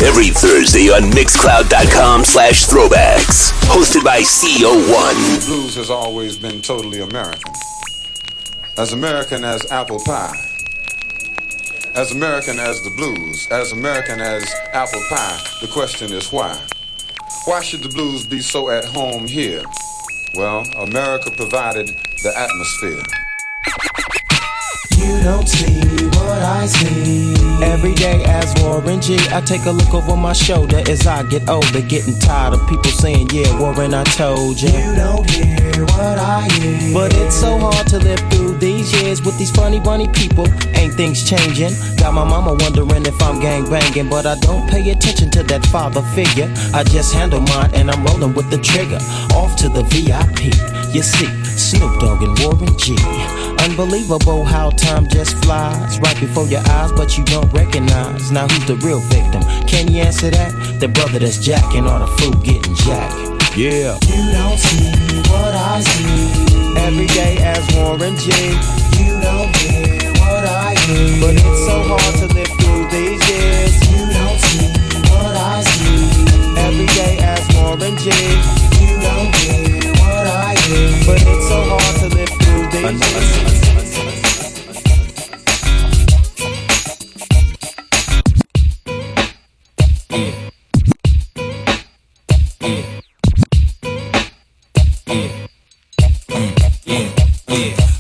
Every 0.06 0.30
Thursday 0.30 0.88
on 0.88 1.10
Mixcloud.com 1.10 2.24
slash 2.24 2.64
throwbacks. 2.64 3.52
Hosted 3.68 4.02
by 4.02 4.20
CO1. 4.20 5.46
Blues 5.46 5.74
has 5.74 5.90
always 5.90 6.38
been 6.38 6.62
totally 6.62 7.00
American. 7.00 7.52
As 8.78 8.94
American 8.94 9.44
as 9.44 9.70
apple 9.70 10.00
pie. 10.00 10.34
As 11.94 12.12
American 12.12 12.58
as 12.58 12.82
the 12.82 12.90
blues. 12.96 13.46
As 13.50 13.72
American 13.72 14.18
as 14.20 14.50
apple 14.72 15.02
pie. 15.10 15.38
The 15.60 15.68
question 15.68 16.12
is 16.14 16.32
why? 16.32 16.58
Why 17.44 17.60
should 17.60 17.82
the 17.82 17.90
blues 17.90 18.24
be 18.24 18.40
so 18.40 18.70
at 18.70 18.86
home 18.86 19.26
here? 19.26 19.62
Well, 20.34 20.66
America 20.78 21.30
provided 21.30 21.88
the 22.22 22.32
atmosphere. 22.34 23.02
You 25.06 25.22
don't 25.22 25.48
see 25.48 25.80
what 26.18 26.42
I 26.42 26.66
see. 26.66 27.34
Every 27.62 27.94
day 27.94 28.24
as 28.24 28.52
Warren 28.60 29.00
G, 29.00 29.16
I 29.30 29.40
take 29.40 29.64
a 29.66 29.70
look 29.70 29.94
over 29.94 30.16
my 30.16 30.32
shoulder 30.32 30.82
as 30.88 31.06
I 31.06 31.22
get 31.22 31.48
older, 31.48 31.80
getting 31.80 32.18
tired 32.18 32.54
of 32.54 32.68
people 32.68 32.90
saying, 32.90 33.28
Yeah, 33.32 33.58
Warren, 33.60 33.94
I 33.94 34.02
told 34.02 34.60
you. 34.60 34.68
You 34.68 34.94
don't 34.96 35.30
hear 35.30 35.84
what 35.84 36.18
I 36.18 36.48
hear. 36.54 36.92
But 36.92 37.14
it's 37.14 37.36
so 37.36 37.56
hard 37.58 37.86
to 37.88 37.98
live 37.98 38.18
through 38.30 38.58
these 38.58 38.92
years 39.00 39.22
with 39.22 39.38
these 39.38 39.50
funny, 39.52 39.78
bunny 39.78 40.08
people. 40.08 40.46
Ain't 40.74 40.94
things 40.94 41.28
changing? 41.28 41.72
Got 41.96 42.14
my 42.14 42.24
mama 42.24 42.54
wondering 42.60 43.06
if 43.06 43.22
I'm 43.22 43.40
gang 43.40 43.70
banging, 43.70 44.10
but 44.10 44.26
I 44.26 44.34
don't 44.40 44.68
pay 44.68 44.90
attention 44.90 45.30
to 45.30 45.42
that 45.44 45.64
father 45.66 46.02
figure. 46.14 46.52
I 46.74 46.82
just 46.82 47.14
handle 47.14 47.40
mine 47.40 47.70
and 47.74 47.90
I'm 47.90 48.04
rolling 48.04 48.34
with 48.34 48.50
the 48.50 48.58
trigger. 48.58 48.98
Off 49.36 49.54
to 49.56 49.68
the 49.68 49.84
VIP. 49.84 50.75
You 50.92 51.02
see, 51.02 51.26
Snoop 51.44 52.00
Dogg 52.00 52.22
and 52.22 52.38
Warren 52.38 52.76
G. 52.78 52.96
Unbelievable 53.64 54.44
how 54.44 54.70
time 54.70 55.08
just 55.08 55.36
flies 55.44 55.98
right 56.00 56.18
before 56.20 56.46
your 56.46 56.62
eyes, 56.68 56.92
but 56.92 57.18
you 57.18 57.24
don't 57.24 57.52
recognize. 57.52 58.30
Now 58.30 58.46
who's 58.48 58.66
the 58.66 58.76
real 58.76 59.00
victim? 59.00 59.42
Can 59.66 59.92
you 59.92 60.02
answer 60.02 60.30
that? 60.30 60.80
The 60.80 60.88
brother 60.88 61.18
that's 61.18 61.38
jacking 61.38 61.86
all 61.86 61.98
the 61.98 62.06
food 62.18 62.42
getting 62.42 62.74
jacked. 62.76 63.56
Yeah. 63.56 63.98
You 64.08 64.32
don't 64.32 64.58
see 64.58 64.92
what 65.28 65.54
I 65.54 65.80
see. 65.80 66.80
Every 66.80 67.06
day 67.08 67.38
as 67.40 67.64
Warren 67.76 68.16
G. 68.16 68.30
You 69.00 69.20
don't 69.20 69.54
hear 69.56 70.12
what 70.20 70.44
I 70.44 70.74
hear. 70.86 71.20
But 71.20 71.34
it's 71.34 71.66
so 71.66 71.76
hard 71.82 72.14
to 72.20 72.26
live 72.34 72.52
through 72.60 72.84
these 72.94 73.20
years. 73.28 73.74
You 73.90 74.04
don't 74.12 74.40
see 74.40 74.68
what 75.10 75.36
I 75.36 75.62
see. 75.62 76.60
Every 76.60 76.86
day 76.86 77.18
as 77.20 77.42
Warren 77.56 77.96
G. 77.96 78.10
You 78.80 79.00
don't 79.00 79.34
hear 79.36 79.66
hear. 79.66 79.75
But 80.66 81.22
it's 81.22 81.46
so 81.46 81.62
hard 81.62 81.94
to 82.00 82.06
live 82.16 82.28
through 82.28 82.66
these 82.72 82.82
years. 82.82 83.30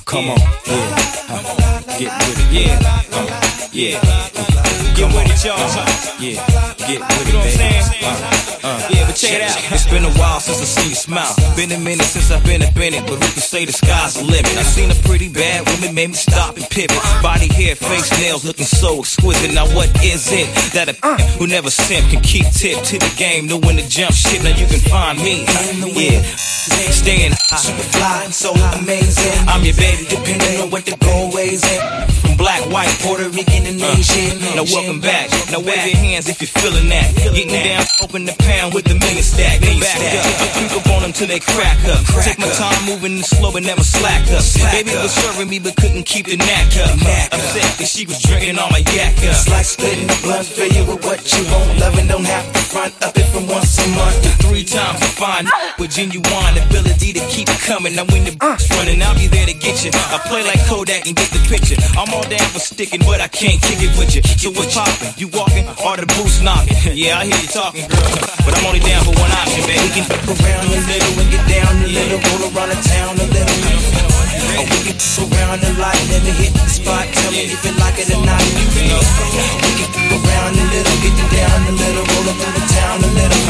Come 0.04 0.30
on, 0.30 0.38
yeah. 0.66 0.96
Uh, 1.28 1.38
get 1.98 2.10
with 2.18 2.40
it, 2.40 2.50
yeah. 2.50 2.82
Uh, 3.12 3.30
yeah. 3.70 4.02
Get 4.96 5.06
with 5.14 5.30
it, 5.30 5.44
y'all. 5.44 5.54
Yeah, 6.18 6.42
get 6.78 6.98
with 6.98 7.28
it, 7.28 7.34
baby. 7.46 8.02
Uh, 8.02 8.10
uh, 8.64 8.88
yeah, 8.90 9.06
but 9.06 9.14
check 9.14 9.32
it 9.34 9.42
out. 9.42 9.72
It's 9.72 9.86
been 9.86 10.04
a 10.04 10.10
while 10.18 10.35
since 10.46 10.62
I 10.62 10.64
seen 10.64 10.90
you 10.90 10.94
smile. 10.94 11.34
Been 11.56 11.72
a 11.72 11.78
minute 11.78 12.06
since 12.06 12.30
I've 12.30 12.44
been 12.44 12.62
a 12.62 12.70
Bennett, 12.70 13.02
but 13.10 13.18
we 13.18 13.26
can 13.34 13.42
say 13.42 13.64
the 13.64 13.72
sky's 13.72 14.14
the 14.14 14.22
limit? 14.22 14.46
I 14.54 14.62
seen 14.62 14.90
a 14.90 14.98
pretty 15.02 15.28
bad 15.28 15.66
woman, 15.66 15.94
made 15.94 16.14
me 16.14 16.14
stop 16.14 16.56
and 16.56 16.64
pivot. 16.70 17.02
Body, 17.20 17.48
hair, 17.48 17.74
face, 17.74 18.10
nails 18.20 18.44
looking 18.44 18.66
so 18.66 19.00
exquisite. 19.00 19.52
Now 19.52 19.66
what 19.74 19.90
is 20.04 20.30
it 20.30 20.46
that 20.72 20.86
a 20.86 20.94
who 21.38 21.46
never 21.46 21.70
simp 21.70 22.10
can 22.10 22.22
keep 22.22 22.46
tip 22.54 22.78
to 22.78 22.98
the 22.98 23.12
game, 23.18 23.46
know 23.46 23.58
when 23.58 23.76
to 23.76 23.86
jump 23.88 24.14
shit? 24.14 24.42
Now 24.44 24.54
you 24.54 24.66
can 24.66 24.78
find 24.86 25.18
me. 25.18 25.42
Yeah, 25.98 26.22
staying 26.94 27.34
high, 27.34 27.58
super 27.58 27.86
fly, 27.94 28.30
so 28.30 28.54
amazing. 28.78 29.34
I'm 29.50 29.66
your 29.66 29.74
baby, 29.74 30.06
depending 30.06 30.62
on 30.62 30.70
what 30.70 30.86
the 30.86 30.94
goal 31.02 31.34
weighs 31.34 31.66
in. 31.66 31.80
From 32.22 32.36
black, 32.36 32.62
white, 32.70 32.90
Puerto 33.02 33.28
Rican, 33.30 33.66
and 33.66 33.82
Asian. 33.82 34.38
Now 34.54 34.62
welcome 34.70 35.00
back. 35.00 35.30
Now 35.50 35.58
wave 35.58 35.90
your 35.90 35.98
hands 35.98 36.28
if 36.28 36.38
you're 36.38 36.54
feeling 36.62 36.88
that. 36.90 37.14
Getting 37.18 37.50
down, 37.50 37.82
open 38.02 38.26
the 38.26 38.36
pound 38.38 38.74
with 38.74 38.84
the 38.86 38.94
million 38.94 39.22
stack. 39.22 39.60
Back 39.60 39.98
up. 40.22 40.35
I 40.40 40.46
creep 40.56 40.72
up 40.76 40.86
on 40.92 41.02
them 41.02 41.12
till 41.12 41.28
they 41.28 41.40
crack 41.40 41.78
up. 41.88 42.00
Take 42.22 42.38
my 42.38 42.48
time 42.52 42.80
moving 42.86 43.22
slow 43.22 43.54
and 43.56 43.64
never 43.64 43.82
slack 43.82 44.22
up. 44.32 44.44
Baby 44.72 44.92
was 44.96 45.12
serving 45.12 45.48
me 45.48 45.58
but 45.58 45.76
couldn't 45.76 46.04
keep 46.04 46.26
the 46.26 46.36
knack 46.36 46.72
up. 46.82 46.92
Upset 47.32 47.78
that 47.78 47.88
she 47.88 48.06
was 48.06 48.20
drinking 48.22 48.58
all 48.58 48.70
my 48.70 48.82
yak 48.92 49.16
up. 49.24 49.32
It's 49.32 49.48
like 49.48 49.64
splitting 49.64 50.06
the 50.06 50.18
blunt, 50.22 50.46
fill 50.46 50.70
you 50.70 50.84
with 50.84 51.04
what 51.04 51.20
you 51.32 51.42
want. 51.50 51.80
Loving 51.80 52.06
don't 52.08 52.26
have 52.26 52.46
to 52.52 52.60
front 52.60 52.94
up 53.02 53.16
it 53.16 53.26
from 53.32 53.46
once 53.46 53.78
a 53.80 53.86
month. 53.96 54.16
to 54.22 54.30
Three 54.46 54.64
times 54.64 55.00
to 55.00 55.10
find 55.18 55.48
with 55.78 55.90
genuine 55.90 56.54
ability 56.56 57.12
to 57.12 57.22
keep 57.28 57.48
it 57.48 57.60
coming. 57.64 57.94
Now 57.96 58.04
when 58.12 58.24
the 58.24 58.36
uh. 58.40 58.56
beat's 58.56 58.68
running, 58.76 59.02
I'll 59.02 59.16
be 59.16 59.26
there 59.26 59.46
to 59.46 59.54
get 59.54 59.84
you. 59.84 59.90
I 59.94 60.18
play 60.28 60.42
like 60.44 60.60
Kodak 60.66 61.06
and 61.06 61.16
get 61.16 61.30
the 61.32 61.42
picture. 61.48 61.76
I'm 61.98 62.12
all 62.14 62.26
down 62.28 62.46
for 62.52 62.60
sticking, 62.60 63.00
but 63.04 63.20
I 63.20 63.28
can't 63.28 63.60
kick 63.60 63.80
it 63.82 63.92
with 63.98 64.14
you. 64.14 64.22
So 64.22 64.50
what's 64.52 64.74
poppin'? 64.74 65.14
You 65.16 65.28
walking 65.32 65.66
or 65.84 65.96
the 65.96 66.06
boots 66.16 66.40
knocking? 66.40 66.76
Yeah, 66.96 67.18
I 67.18 67.26
hear 67.26 67.36
you 67.36 67.50
talking, 67.52 67.84
girl, 67.92 68.08
but 68.40 68.56
I'm 68.56 68.64
only 68.64 68.80
down 68.80 69.04
for 69.04 69.12
one 69.20 69.28
option, 69.28 69.60
baby. 69.68 69.84
We 69.84 69.90
can 70.00 70.06
fuck 70.24 70.38
around 70.40 70.66
a 70.72 70.80
little 70.80 71.20
and 71.20 71.30
get 71.30 71.44
down 71.48 71.72
a 71.82 71.88
little, 71.88 72.20
roll 72.20 72.48
around 72.52 72.70
the 72.70 72.78
town 72.80 73.18
a 73.18 73.26
little. 73.26 73.58
Or 74.56 74.64
we 74.64 74.78
can 74.88 74.96
fuck 74.96 75.28
around 75.28 75.60
the 75.60 75.72
light, 75.76 76.00
let 76.08 76.22
me 76.24 76.32
hit 76.32 76.52
the 76.54 76.68
spot. 76.68 77.04
Tell 77.12 77.32
me 77.32 77.50
if 77.52 77.60
you 77.64 77.72
like 77.76 77.98
it 77.98 78.08
or 78.14 78.22
not. 78.24 78.40
We 78.40 78.64
can 78.80 79.90
fuck 79.92 80.16
around 80.16 80.56
a 80.56 80.64
little, 80.72 80.96
get 81.04 81.16
down 81.34 81.58
a 81.68 81.72
little, 81.76 82.04
roll 82.06 82.28
through 82.32 82.54
the 82.56 82.64
town 82.72 83.04
a 83.04 83.10
little. 83.12 83.42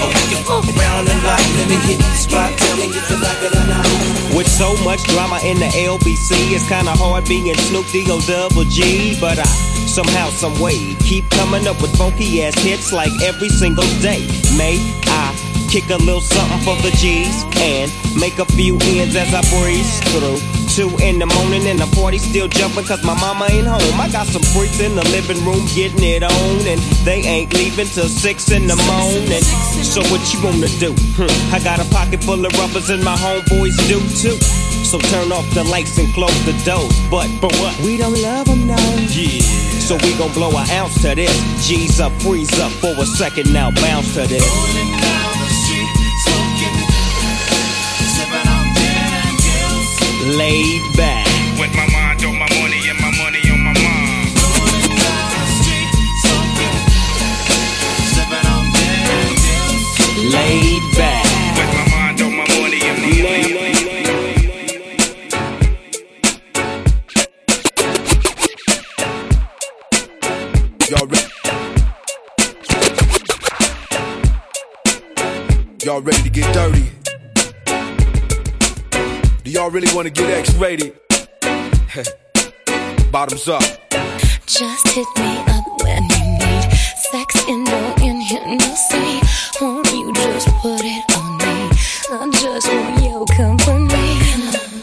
Or 0.00 0.08
we 0.08 0.22
can 0.32 0.40
fuck 0.44 0.64
around 0.64 1.08
the 1.08 1.16
light, 1.24 1.48
let 1.60 1.66
me 1.68 1.76
hit 1.84 1.98
the 2.00 2.16
spot. 2.16 2.52
Tell 2.56 2.76
me 2.76 2.86
if 2.92 3.10
you 3.10 3.18
like 3.20 3.40
it 3.44 3.52
or 3.52 3.66
not. 3.68 3.84
With 4.36 4.48
so 4.48 4.76
much 4.84 5.02
drama 5.08 5.40
in 5.44 5.58
the 5.58 5.70
LBC, 5.76 6.52
it's 6.52 6.68
kinda 6.68 6.92
hard 6.92 7.24
being 7.24 7.56
Snoop 7.68 7.86
D-O 7.92 8.20
double 8.20 8.64
G. 8.64 9.16
But 9.20 9.38
I 9.38 9.48
somehow, 9.88 10.28
some 10.30 10.58
way, 10.60 10.94
keep 11.00 11.28
coming 11.30 11.66
up 11.66 11.80
with 11.80 11.96
funky 11.96 12.42
ass 12.42 12.54
hits 12.60 12.92
like 12.92 13.12
every 13.22 13.48
single 13.48 13.88
day. 14.00 14.26
May 14.56 14.76
I 15.08 15.32
kick 15.70 15.90
a 15.90 15.96
little 15.96 16.20
something 16.20 16.58
for 16.66 16.74
the 16.82 16.90
G's 16.96 17.44
and 17.62 17.86
make 18.18 18.38
a 18.38 18.44
few 18.44 18.78
ends 18.82 19.14
as 19.14 19.30
I 19.32 19.42
breeze 19.54 20.00
through. 20.10 20.42
Two 20.74 20.90
in 20.98 21.18
the 21.18 21.26
morning 21.26 21.66
and 21.66 21.78
the 21.78 21.86
party 21.96 22.18
still 22.18 22.48
jumping 22.48 22.84
cause 22.84 23.02
my 23.04 23.14
mama 23.20 23.46
ain't 23.50 23.66
home. 23.66 24.00
I 24.00 24.10
got 24.10 24.26
some 24.26 24.42
freaks 24.42 24.80
in 24.80 24.94
the 24.94 25.04
living 25.14 25.38
room 25.46 25.64
getting 25.74 26.02
it 26.02 26.22
on 26.22 26.66
and 26.66 26.80
they 27.06 27.22
ain't 27.22 27.54
leaving 27.54 27.86
till 27.86 28.08
six 28.08 28.50
in 28.50 28.66
the 28.66 28.76
morning. 28.90 29.42
So 29.86 30.02
what 30.10 30.20
you 30.34 30.42
gonna 30.42 30.68
do? 30.82 30.92
Hmm, 31.14 31.54
I 31.54 31.62
got 31.62 31.78
a 31.78 31.88
pocket 31.94 32.22
full 32.24 32.44
of 32.44 32.52
rubbers 32.58 32.90
and 32.90 33.02
my 33.02 33.16
homeboys 33.16 33.78
do 33.86 34.02
too. 34.18 34.36
So 34.86 34.96
So 34.96 35.02
turn 35.10 35.30
off 35.30 35.44
the 35.52 35.62
lights 35.62 35.98
and 35.98 36.08
close 36.14 36.32
the 36.46 36.52
doors. 36.64 36.94
But, 37.10 37.28
for 37.40 37.50
what? 37.60 37.78
We 37.80 37.98
don't 37.98 38.16
love 38.22 38.46
them, 38.46 38.66
no. 38.66 38.76
Yeah. 39.10 39.42
So 39.86 39.96
we 39.96 40.16
gon' 40.16 40.32
blow 40.32 40.48
an 40.56 40.70
ounce 40.70 41.02
to 41.02 41.14
this. 41.14 41.36
G's 41.66 42.00
up, 42.00 42.12
freeze 42.22 42.58
up 42.60 42.72
for 42.72 42.94
a 42.96 43.04
second 43.04 43.52
now, 43.52 43.70
bounce 43.72 44.14
to 44.14 44.26
this. 44.26 45.35
Laid 50.26 50.82
back. 50.96 51.26
With 51.60 51.74
my 51.76 51.95
y'all 79.66 79.72
really 79.72 79.92
want 79.96 80.06
to 80.06 80.12
get 80.12 80.30
X-rated? 80.30 80.94
Bottoms 83.10 83.48
up. 83.48 83.62
Just 84.46 84.88
hit 84.88 85.08
me 85.18 85.38
up 85.48 85.64
when 85.82 86.02
you 86.04 86.24
need 86.38 86.70
sex 87.10 87.44
in 87.48 87.64
no 87.64 87.94
intimacy. 88.00 89.20
Won't 89.60 89.90
you 89.90 90.12
just 90.14 90.46
put 90.62 90.82
it 90.84 91.04
on 91.16 91.38
me? 91.38 91.70
I 92.12 92.30
just 92.30 92.68
want 92.68 93.02
your 93.02 93.26
company. 93.26 94.20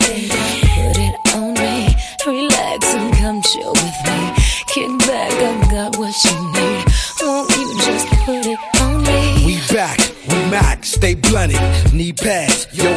baby. 0.04 0.28
Put 0.76 0.98
it 1.00 1.16
on 1.34 1.54
me. 1.54 1.96
Relax 2.26 2.94
and 2.94 3.14
come 3.16 3.42
chill 3.42 3.72
with 3.72 4.00
me. 4.04 4.34
Kick 4.68 4.92
back, 5.08 5.32
I've 5.32 5.72
got 5.72 5.98
what 5.98 6.16
you 6.26 6.38
need. 6.52 6.84
Won't 7.22 7.50
you 7.56 7.68
just 7.86 8.08
put 8.26 8.46
it 8.46 8.60
on 8.82 9.02
me? 9.04 9.46
We 9.46 9.62
back, 9.74 9.98
we 10.28 10.36
Mac, 10.52 10.84
stay 10.84 11.14
blunted, 11.14 11.94
knee 11.94 12.12
pads, 12.12 12.68
yo. 12.74 12.93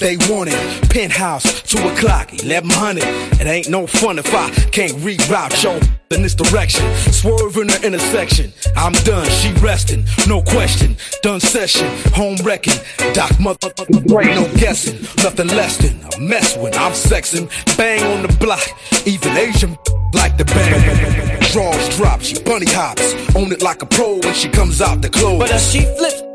They 0.00 0.16
want 0.32 0.48
it. 0.50 0.90
Penthouse, 0.90 1.60
2 1.60 1.76
o'clock, 1.88 2.32
1100. 2.32 3.04
It 3.38 3.46
ain't 3.46 3.68
no 3.68 3.86
fun 3.86 4.18
if 4.18 4.34
I 4.34 4.48
can't 4.72 4.92
reroute 4.92 5.62
yo 5.62 5.78
in 6.16 6.22
this 6.22 6.34
direction. 6.34 6.82
Swerve 7.12 7.58
in 7.58 7.66
the 7.66 7.78
intersection. 7.84 8.50
I'm 8.76 8.94
done, 9.04 9.28
she 9.28 9.52
resting, 9.60 10.06
no 10.26 10.40
question. 10.40 10.96
Done 11.22 11.38
session, 11.38 11.86
home 12.14 12.36
wrecking. 12.42 12.80
Doc 13.12 13.38
mother, 13.38 13.68
no 14.00 14.48
guessing. 14.56 15.02
Nothing 15.22 15.48
less 15.48 15.76
than 15.76 16.00
a 16.14 16.18
mess 16.18 16.56
when 16.56 16.72
I'm 16.76 16.92
sexing. 16.92 17.50
Bang 17.76 18.02
on 18.04 18.22
the 18.22 18.34
block, 18.38 18.66
even 19.06 19.36
Asian 19.36 19.76
like 20.14 20.38
the 20.38 20.46
bang. 20.46 21.52
Draws 21.52 21.96
drop, 21.98 22.22
she 22.22 22.42
bunny 22.42 22.70
hops. 22.70 23.14
Own 23.36 23.52
it 23.52 23.60
like 23.60 23.82
a 23.82 23.86
pro 23.86 24.18
when 24.20 24.32
she 24.32 24.48
comes 24.48 24.80
out 24.80 25.02
the 25.02 25.10
clothes. 25.10 25.40
But 25.40 25.50
as 25.50 25.70
she 25.70 25.82
flips. 25.98 26.29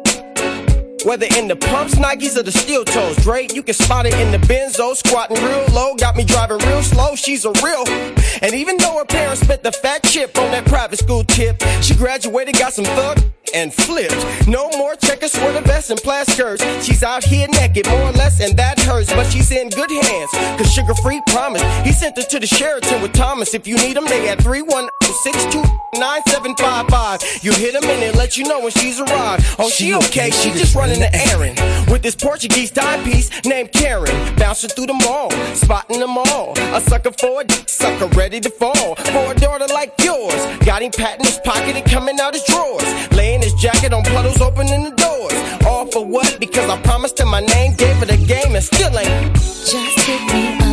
Whether 1.03 1.27
in 1.37 1.47
the 1.47 1.55
pumps, 1.55 1.95
Nikes, 1.95 2.37
or 2.37 2.43
the 2.43 2.51
steel 2.51 2.85
toes, 2.85 3.15
Drake, 3.17 3.53
you 3.53 3.61
can 3.61 3.73
spot 3.73 4.05
it 4.05 4.13
in 4.15 4.31
the 4.31 4.37
benzo, 4.37 4.95
squatting 4.95 5.37
real 5.43 5.65
low, 5.73 5.95
got 5.95 6.15
me 6.15 6.23
driving 6.23 6.57
real 6.59 6.81
slow, 6.81 7.15
she's 7.15 7.45
a 7.45 7.51
real. 7.63 7.83
And 8.41 8.53
even 8.53 8.75
though 8.77 8.97
her 8.97 9.05
parents 9.05 9.41
spent 9.41 9.63
the 9.63 9.71
fat 9.71 10.03
chip 10.03 10.37
on 10.37 10.51
that 10.51 10.65
private 10.65 10.99
school 10.99 11.23
tip, 11.23 11.63
she 11.81 11.95
graduated, 11.95 12.57
got 12.57 12.73
some 12.73 12.83
thug 12.83 13.17
and 13.53 13.73
flipped. 13.73 14.47
No 14.47 14.69
more 14.71 14.95
checkers, 14.95 15.31
sweater 15.31 15.61
vests, 15.61 15.89
and 15.89 15.99
plaid 15.99 16.27
skirts. 16.27 16.61
She's 16.85 17.01
out 17.01 17.23
here 17.23 17.47
naked, 17.47 17.87
more 17.87 18.01
or 18.01 18.11
less, 18.11 18.41
and 18.41 18.57
that 18.57 18.79
hurts. 18.79 19.13
But 19.13 19.31
she's 19.31 19.51
in 19.51 19.69
good 19.69 19.89
hands, 19.89 20.31
cause 20.57 20.75
Suga 20.75 21.01
Free 21.01 21.21
promise. 21.27 21.63
He 21.85 21.93
sent 21.93 22.17
her 22.17 22.23
to 22.23 22.39
the 22.39 22.47
Sheraton 22.47 23.01
with 23.01 23.13
Thomas. 23.13 23.53
If 23.53 23.67
you 23.67 23.77
need 23.77 23.95
him, 23.95 24.05
they 24.05 24.27
had 24.27 24.41
3 24.41 24.61
1 24.61 24.89
Six 25.25 25.43
two 25.45 25.63
nine 25.97 26.21
seven 26.27 26.55
five 26.55 26.87
five. 26.87 27.19
You 27.41 27.51
hit 27.51 27.73
a 27.73 27.81
minute, 27.81 28.13
let 28.13 28.37
you 28.37 28.43
know 28.43 28.59
when 28.59 28.69
she's 28.69 28.99
arrived. 29.01 29.43
Oh, 29.57 29.71
she, 29.71 29.95
okay, 29.95 30.29
she 30.29 30.51
just 30.51 30.75
running 30.75 30.99
the 30.99 31.09
errand. 31.33 31.57
With 31.89 32.03
this 32.03 32.13
Portuguese 32.13 32.69
timepiece 32.69 33.31
named 33.43 33.71
Karen. 33.71 34.13
Bouncing 34.35 34.69
through 34.69 34.85
the 34.85 34.93
mall, 34.93 35.31
spotting 35.55 35.99
them 35.99 36.15
all. 36.15 36.53
A 36.75 36.79
sucker 36.79 37.09
for 37.11 37.41
a 37.41 37.43
dick 37.43 37.67
sucker, 37.67 38.05
ready 38.09 38.39
to 38.39 38.51
fall. 38.51 38.93
For 38.93 39.31
a 39.31 39.33
daughter 39.33 39.65
like 39.73 39.95
yours. 40.03 40.45
Got 40.63 40.83
him 40.83 40.91
pat 40.91 41.17
in 41.17 41.25
his 41.25 41.39
pocket 41.39 41.75
and 41.75 41.85
coming 41.89 42.19
out 42.19 42.35
his 42.35 42.43
drawers. 42.43 42.85
Laying 43.13 43.41
his 43.41 43.55
jacket 43.55 43.93
on 43.93 44.03
puddles, 44.03 44.39
opening 44.41 44.83
the 44.83 44.91
doors. 44.91 45.65
All 45.65 45.87
for 45.87 46.05
what? 46.05 46.39
Because 46.39 46.69
I 46.69 46.79
promised 46.83 47.19
him 47.19 47.29
my 47.29 47.41
name, 47.41 47.73
gave 47.73 47.99
it 48.03 48.11
a 48.11 48.17
game, 48.27 48.53
and 48.53 48.63
still 48.63 48.95
ain't. 48.95 49.33
Just 49.33 49.99
hit 50.01 50.21
me 50.31 50.64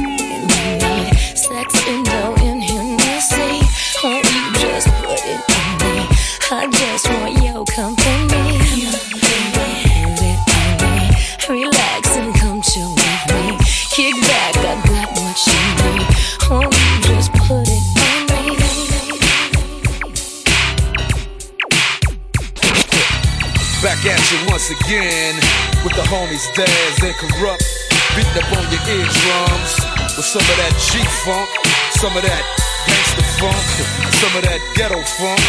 once 24.62 24.81
again 24.85 25.35
with 25.83 25.92
the 25.96 26.07
homies 26.07 26.46
Daz 26.55 27.03
and 27.03 27.14
Kurupt. 27.16 27.66
Beating 28.14 28.38
up 28.38 28.46
on 28.55 28.62
your 28.70 28.79
eardrums 28.94 29.75
with 30.15 30.23
some 30.23 30.38
of 30.38 30.56
that 30.63 30.71
G 30.79 31.02
funk, 31.27 31.50
some 31.98 32.15
of 32.17 32.23
that 32.23 32.44
gangster 32.87 33.27
funk, 33.42 33.58
some 34.23 34.31
of 34.38 34.42
that 34.46 34.63
ghetto 34.77 35.02
funk. 35.19 35.42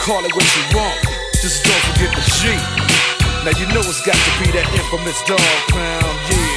Call 0.00 0.24
it 0.24 0.32
what 0.32 0.48
you 0.56 0.64
want, 0.74 0.96
just 1.42 1.64
don't 1.64 1.84
forget 1.92 2.16
the 2.16 2.24
G. 2.40 2.56
Now 3.44 3.52
you 3.60 3.66
know 3.74 3.84
it's 3.84 4.00
got 4.06 4.16
to 4.16 4.32
be 4.40 4.48
that 4.56 4.72
infamous 4.72 5.20
Dogg 5.28 5.40
Pound, 5.68 6.18
yeah. 6.32 6.49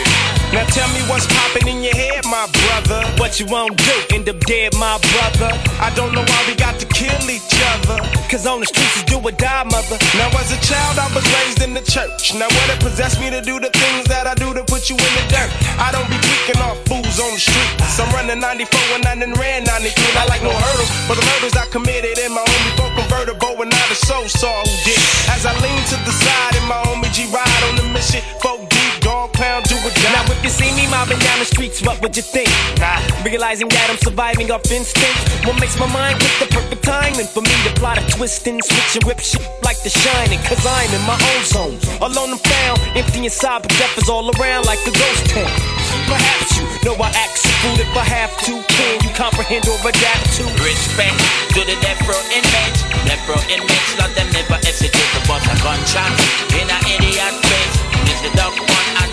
Now 0.53 0.69
tell 0.69 0.85
me 0.93 1.01
what's 1.09 1.25
popping 1.25 1.65
in 1.67 1.81
your 1.81 1.97
head, 1.97 2.21
my 2.29 2.45
brother. 2.45 3.01
What 3.17 3.39
you 3.39 3.49
won't 3.49 3.73
do, 3.73 3.95
end 4.13 4.29
up 4.29 4.37
dead, 4.45 4.77
my 4.77 5.01
brother. 5.01 5.49
I 5.81 5.89
don't 5.97 6.13
know 6.13 6.21
why 6.21 6.41
we 6.45 6.53
got 6.53 6.77
to 6.77 6.85
kill 6.93 7.25
each 7.25 7.57
other. 7.73 7.97
Cause 8.29 8.45
on 8.45 8.61
the 8.61 8.69
streets 8.69 9.01
is 9.01 9.03
do 9.09 9.17
or 9.17 9.33
die, 9.33 9.65
mother. 9.65 9.97
Now 10.13 10.29
as 10.37 10.53
a 10.53 10.61
child, 10.61 11.01
I 11.01 11.09
was 11.09 11.25
raised 11.41 11.65
in 11.65 11.73
the 11.73 11.81
church. 11.81 12.37
Now 12.37 12.45
what 12.53 12.69
it 12.69 12.77
possessed 12.85 13.19
me 13.19 13.33
to 13.33 13.41
do 13.41 13.59
the 13.59 13.73
things 13.73 14.05
that 14.13 14.29
I 14.29 14.37
do 14.37 14.53
to 14.53 14.61
put 14.69 14.93
you 14.93 14.95
in 14.95 15.11
the 15.17 15.25
dirt. 15.33 15.49
I 15.81 15.89
don't 15.89 16.05
be 16.05 16.21
tweaking 16.21 16.61
off 16.61 16.77
fools 16.85 17.17
on 17.17 17.33
the 17.33 17.41
street. 17.41 17.73
I'm 17.97 18.09
running 18.13 18.37
94 18.37 19.01
and 19.01 19.05
I 19.09 19.13
done 19.17 19.33
ran 19.41 19.65
93. 19.65 19.89
I 20.21 20.25
like 20.29 20.41
no 20.45 20.53
hurdles, 20.53 20.89
but 21.09 21.17
the 21.17 21.25
murders 21.33 21.57
I 21.57 21.65
committed 21.73 22.17
in 22.21 22.29
my 22.29 22.45
own 22.45 22.61
before 22.69 22.93
convertible 22.93 23.57
and 23.57 23.73
not 23.73 23.89
a 23.89 23.97
soul 23.97 24.29
saw 24.29 24.53
who 24.65 24.73
did. 24.85 25.01
As 25.33 25.49
I 25.49 25.53
lean 25.65 25.81
to 25.93 25.97
the 26.05 26.13
side 26.13 26.61
in 26.61 26.65
my 26.69 26.77
homie 26.85 27.09
G 27.09 27.25
ride 27.33 27.63
on 27.69 27.77
the 27.77 27.85
mission, 27.89 28.21
folk 28.41 28.72
pound, 29.33 29.65
do 29.65 29.75
or 29.81 29.93
die. 29.93 30.13
Now 30.13 30.23
if 30.31 30.39
you 30.43 30.49
see 30.49 30.71
me 30.73 30.87
mobbing 30.89 31.19
down 31.19 31.39
the 31.39 31.45
streets, 31.45 31.81
what 31.81 32.01
would 32.01 32.15
you 32.15 32.23
think? 32.23 32.49
Nah, 32.79 33.01
realizing 33.25 33.67
that 33.69 33.87
I'm 33.89 33.97
surviving 33.97 34.49
off 34.51 34.65
instinct. 34.71 35.19
What 35.45 35.59
makes 35.59 35.77
my 35.77 35.89
mind 35.91 36.21
pick 36.21 36.33
the 36.39 36.49
perfect 36.53 36.83
timing 36.83 37.27
for 37.27 37.41
me 37.41 37.55
to 37.65 37.71
plot 37.75 37.97
a 37.97 38.03
twist 38.07 38.47
and 38.47 38.63
switch 38.63 38.95
and 38.97 39.03
rip 39.05 39.19
shit 39.19 39.45
like 39.63 39.81
the 39.83 39.89
shining? 39.89 40.39
Cause 40.45 40.63
I'm 40.65 40.89
in 40.93 41.03
my 41.05 41.17
own 41.17 41.43
zone. 41.43 41.77
Alone 42.01 42.37
I'm 42.37 42.41
found, 42.41 42.79
empty 42.95 43.25
inside, 43.25 43.61
but 43.63 43.71
death 43.75 43.97
is 43.97 44.09
all 44.09 44.29
around 44.39 44.65
like 44.65 44.81
a 44.85 44.93
ghost 44.93 45.25
town. 45.33 45.51
Perhaps 46.07 46.57
you 46.57 46.65
know 46.85 46.95
I 46.99 47.09
act 47.15 47.37
so 47.37 47.49
fool 47.61 47.77
if 47.79 47.91
I 47.95 48.05
have 48.05 48.33
to. 48.47 48.53
Can 48.75 48.95
you 49.03 49.11
comprehend 49.15 49.67
or 49.67 49.77
adapt 49.83 50.25
to? 50.37 50.43
Respect 50.61 51.17
to 51.55 51.61
the 51.63 51.77
inmates. 52.33 52.81
Death 53.05 53.23
row 53.29 53.39
inmates, 53.47 53.91
let 53.97 54.11
them 54.15 54.27
never 54.33 54.57
hesitate 54.59 55.09
to 55.15 55.21
bust 55.27 55.45
a 55.47 55.55
gunshot 55.61 56.11
in 56.59 56.67
an 56.67 56.83
idiot 56.89 57.35
face. 57.45 57.75
It's 58.09 58.21
the 58.25 58.31
dark 58.35 58.55
one 58.57 58.87
and 59.03 59.12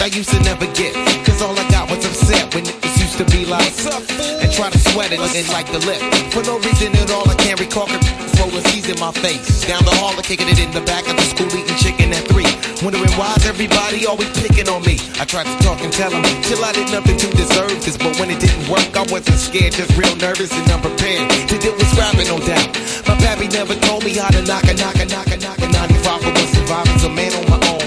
I 0.00 0.08
used 0.08 0.32
to 0.32 0.40
never 0.40 0.64
get, 0.72 0.96
cause 1.28 1.44
all 1.44 1.52
I 1.52 1.68
got 1.68 1.92
was 1.92 2.00
upset 2.08 2.48
when 2.56 2.64
it 2.64 2.72
used 2.96 3.20
to 3.20 3.26
be 3.28 3.44
like, 3.44 3.68
and 4.40 4.48
try 4.48 4.72
to 4.72 4.80
sweat 4.96 5.12
it 5.12 5.20
and 5.20 5.48
like 5.52 5.68
the 5.68 5.80
lip. 5.84 6.00
For 6.32 6.40
no 6.40 6.56
reason 6.56 6.96
at 6.96 7.12
all, 7.12 7.28
I 7.28 7.36
can't 7.36 7.60
recall 7.60 7.84
rolling 8.40 8.64
C's 8.72 8.88
in 8.88 8.96
my 8.96 9.12
face. 9.20 9.60
Down 9.68 9.84
the 9.84 9.92
hall, 10.00 10.16
I'm 10.16 10.24
kicking 10.24 10.48
it 10.48 10.56
in 10.56 10.72
the 10.72 10.80
back 10.88 11.04
of 11.04 11.20
the 11.20 11.26
school, 11.28 11.52
eating 11.52 11.76
chicken 11.76 12.16
at 12.16 12.24
three. 12.32 12.48
Wondering 12.80 13.12
why's 13.20 13.44
everybody 13.44 14.08
always 14.08 14.32
picking 14.40 14.72
on 14.72 14.80
me. 14.88 14.96
I 15.20 15.28
tried 15.28 15.44
to 15.44 15.56
talk 15.60 15.84
and 15.84 15.92
tell 15.92 16.08
them, 16.08 16.24
till 16.48 16.64
I 16.64 16.72
did 16.72 16.88
nothing 16.88 17.20
to 17.20 17.28
deserve 17.36 17.76
this. 17.84 18.00
But 18.00 18.16
when 18.16 18.32
it 18.32 18.40
didn't 18.40 18.72
work, 18.72 18.88
I 18.96 19.04
wasn't 19.12 19.36
scared, 19.36 19.76
just 19.76 19.92
real 20.00 20.16
nervous 20.16 20.48
and 20.56 20.64
unprepared. 20.72 21.28
To 21.52 21.60
deal 21.60 21.76
with 21.76 21.92
scrapping, 21.92 22.24
no 22.32 22.40
doubt. 22.40 22.72
My 23.04 23.20
pappy 23.20 23.52
never 23.52 23.76
told 23.84 24.08
me 24.08 24.16
how 24.16 24.32
to 24.32 24.40
knock 24.48 24.64
a 24.64 24.72
knock 24.80 24.96
a 24.96 25.04
knock 25.04 25.28
a 25.28 25.36
knock 25.36 25.60
a 25.60 25.68
95 25.68 26.24
for 26.24 26.32
was 26.32 26.48
surviving, 26.56 26.96
as 26.96 27.04
a 27.04 27.12
man 27.12 27.36
on 27.36 27.44
my 27.52 27.60
own. 27.68 27.84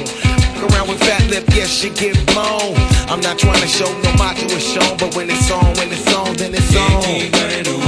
Around 0.62 0.88
with 0.94 1.02
fat 1.02 1.23
yes, 1.56 1.70
she 1.70 1.90
get 1.90 2.16
blown. 2.28 2.76
I'm 3.10 3.22
not 3.22 3.38
trying 3.38 3.62
to 3.62 3.68
show 3.68 3.90
no 4.02 4.14
macho 4.18 4.46
is 4.46 4.64
shown, 4.64 4.98
but 4.98 5.16
when 5.16 5.30
it's 5.30 5.52
on, 5.52 5.74
when 5.76 5.92
it's 5.92 6.14
on, 6.14 6.36
then 6.36 6.54
it's 6.54 6.76
on. 6.76 7.83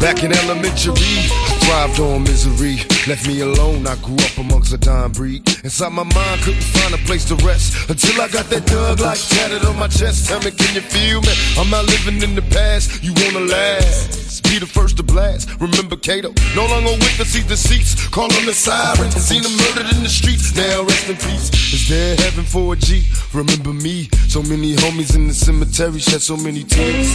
Back 0.00 0.24
in 0.24 0.32
elementary, 0.32 0.94
I 0.96 1.58
thrived 1.60 2.00
on 2.00 2.22
misery. 2.22 2.76
Left 3.06 3.28
me 3.28 3.40
alone, 3.40 3.86
I 3.86 3.96
grew 3.96 4.16
up 4.16 4.38
amongst 4.38 4.72
a 4.72 4.78
dying 4.78 5.12
breed. 5.12 5.46
Inside 5.62 5.92
my 5.92 6.04
mind, 6.04 6.40
couldn't 6.40 6.62
find 6.62 6.94
a 6.94 6.98
place 7.04 7.26
to 7.26 7.36
rest. 7.44 7.90
Until 7.90 8.22
I 8.22 8.28
got 8.28 8.48
that 8.48 8.64
dug 8.64 9.00
like 9.00 9.18
tatted 9.18 9.62
on 9.66 9.78
my 9.78 9.88
chest. 9.88 10.26
Tell 10.26 10.40
me, 10.40 10.52
can 10.52 10.74
you 10.74 10.80
feel 10.80 11.20
me? 11.20 11.34
I'm 11.58 11.68
not 11.68 11.84
living 11.84 12.22
in 12.22 12.34
the 12.34 12.40
past, 12.40 13.04
you 13.04 13.12
wanna 13.12 13.44
last. 13.44 14.42
Be 14.44 14.58
the 14.58 14.66
first 14.66 14.96
to 14.96 15.02
blast. 15.02 15.50
Remember 15.60 15.96
Cato, 15.96 16.32
no 16.56 16.64
longer 16.66 16.92
with 16.92 17.18
the 17.18 17.26
seat 17.26 17.46
deceits. 17.46 18.08
Call 18.08 18.32
on 18.32 18.46
the 18.46 18.54
siren, 18.54 19.10
seen 19.10 19.44
him 19.44 19.52
murdered 19.52 19.94
in 19.94 20.02
the 20.02 20.08
streets. 20.08 20.56
Now 20.56 20.82
rest 20.82 21.10
in 21.10 21.16
peace. 21.16 21.52
Is 21.74 21.88
there 21.90 22.16
heaven 22.16 22.44
for 22.44 22.72
a 22.72 22.76
G? 22.76 23.04
Remember 23.34 23.74
me, 23.74 24.08
so 24.28 24.42
many 24.42 24.76
homies 24.76 25.14
in 25.14 25.28
the 25.28 25.34
cemetery 25.34 26.00
shed 26.00 26.22
so 26.22 26.38
many 26.38 26.64
tears. 26.64 27.14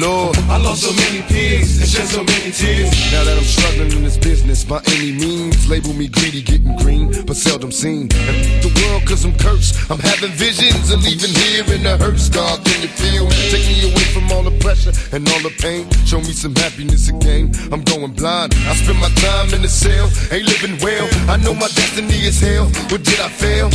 Lord, 0.00 0.36
I 0.52 0.58
lost 0.58 0.82
so 0.82 0.92
many 0.92 1.22
pigs 1.22 1.80
and 1.80 1.88
shed 1.88 2.06
so 2.08 2.22
many 2.22 2.52
tears. 2.52 2.92
Now 3.12 3.24
that 3.24 3.36
I'm 3.38 3.44
struggling 3.44 3.92
in 3.92 4.04
this 4.04 4.18
business 4.18 4.62
by 4.62 4.82
any 4.92 5.12
means, 5.12 5.68
label 5.68 5.94
me 5.94 6.08
greedy, 6.08 6.42
getting 6.42 6.76
green, 6.76 7.24
but 7.24 7.36
seldom 7.36 7.72
seen. 7.72 8.12
And 8.28 8.36
the 8.60 8.68
world, 8.76 9.06
cause 9.06 9.24
I'm 9.24 9.32
cursed. 9.38 9.90
I'm 9.90 9.98
having 9.98 10.32
visions 10.32 10.92
of 10.92 11.02
leaving 11.02 11.32
here 11.32 11.64
in 11.72 11.82
the 11.82 11.96
hearse. 11.96 12.28
God, 12.28 12.62
can 12.64 12.82
you 12.82 12.88
feel 12.88 13.24
me? 13.24 13.36
Take 13.48 13.64
me 13.72 13.88
away 13.88 14.04
from 14.12 14.30
all 14.32 14.42
the 14.42 14.52
pressure 14.60 14.92
and 15.16 15.26
all 15.30 15.40
the 15.40 15.54
pain. 15.64 15.88
Show 16.04 16.20
me 16.20 16.32
some 16.36 16.54
happiness 16.54 17.08
again. 17.08 17.52
I'm 17.72 17.80
going 17.80 18.12
blind. 18.12 18.52
I 18.68 18.74
spend 18.76 19.00
my 19.00 19.08
time 19.16 19.54
in 19.54 19.62
the 19.62 19.72
cell, 19.72 20.12
ain't 20.30 20.44
living 20.44 20.76
well. 20.84 21.08
I 21.30 21.38
know 21.38 21.54
my 21.54 21.68
destiny 21.72 22.20
is 22.20 22.38
hell. 22.40 22.66
What 22.92 23.02
did 23.02 23.20
I 23.20 23.30
fail? 23.30 23.70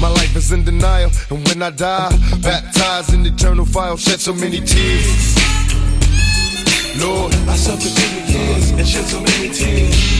My 0.00 0.08
life 0.08 0.36
is 0.36 0.52
in 0.52 0.64
denial, 0.64 1.10
and 1.30 1.46
when 1.48 1.62
I 1.62 1.70
die, 1.70 2.10
baptized 2.42 3.14
in 3.14 3.24
eternal 3.26 3.64
fire, 3.64 3.96
shed 3.96 4.20
so 4.20 4.34
many 4.34 4.60
tears. 4.60 5.34
Lord, 6.96 7.34
I 7.48 7.56
suffered 7.56 7.90
the 7.90 8.32
years 8.32 8.70
and 8.70 8.86
shed 8.86 9.04
so 9.04 9.20
many 9.20 9.48
tears. 9.50 10.14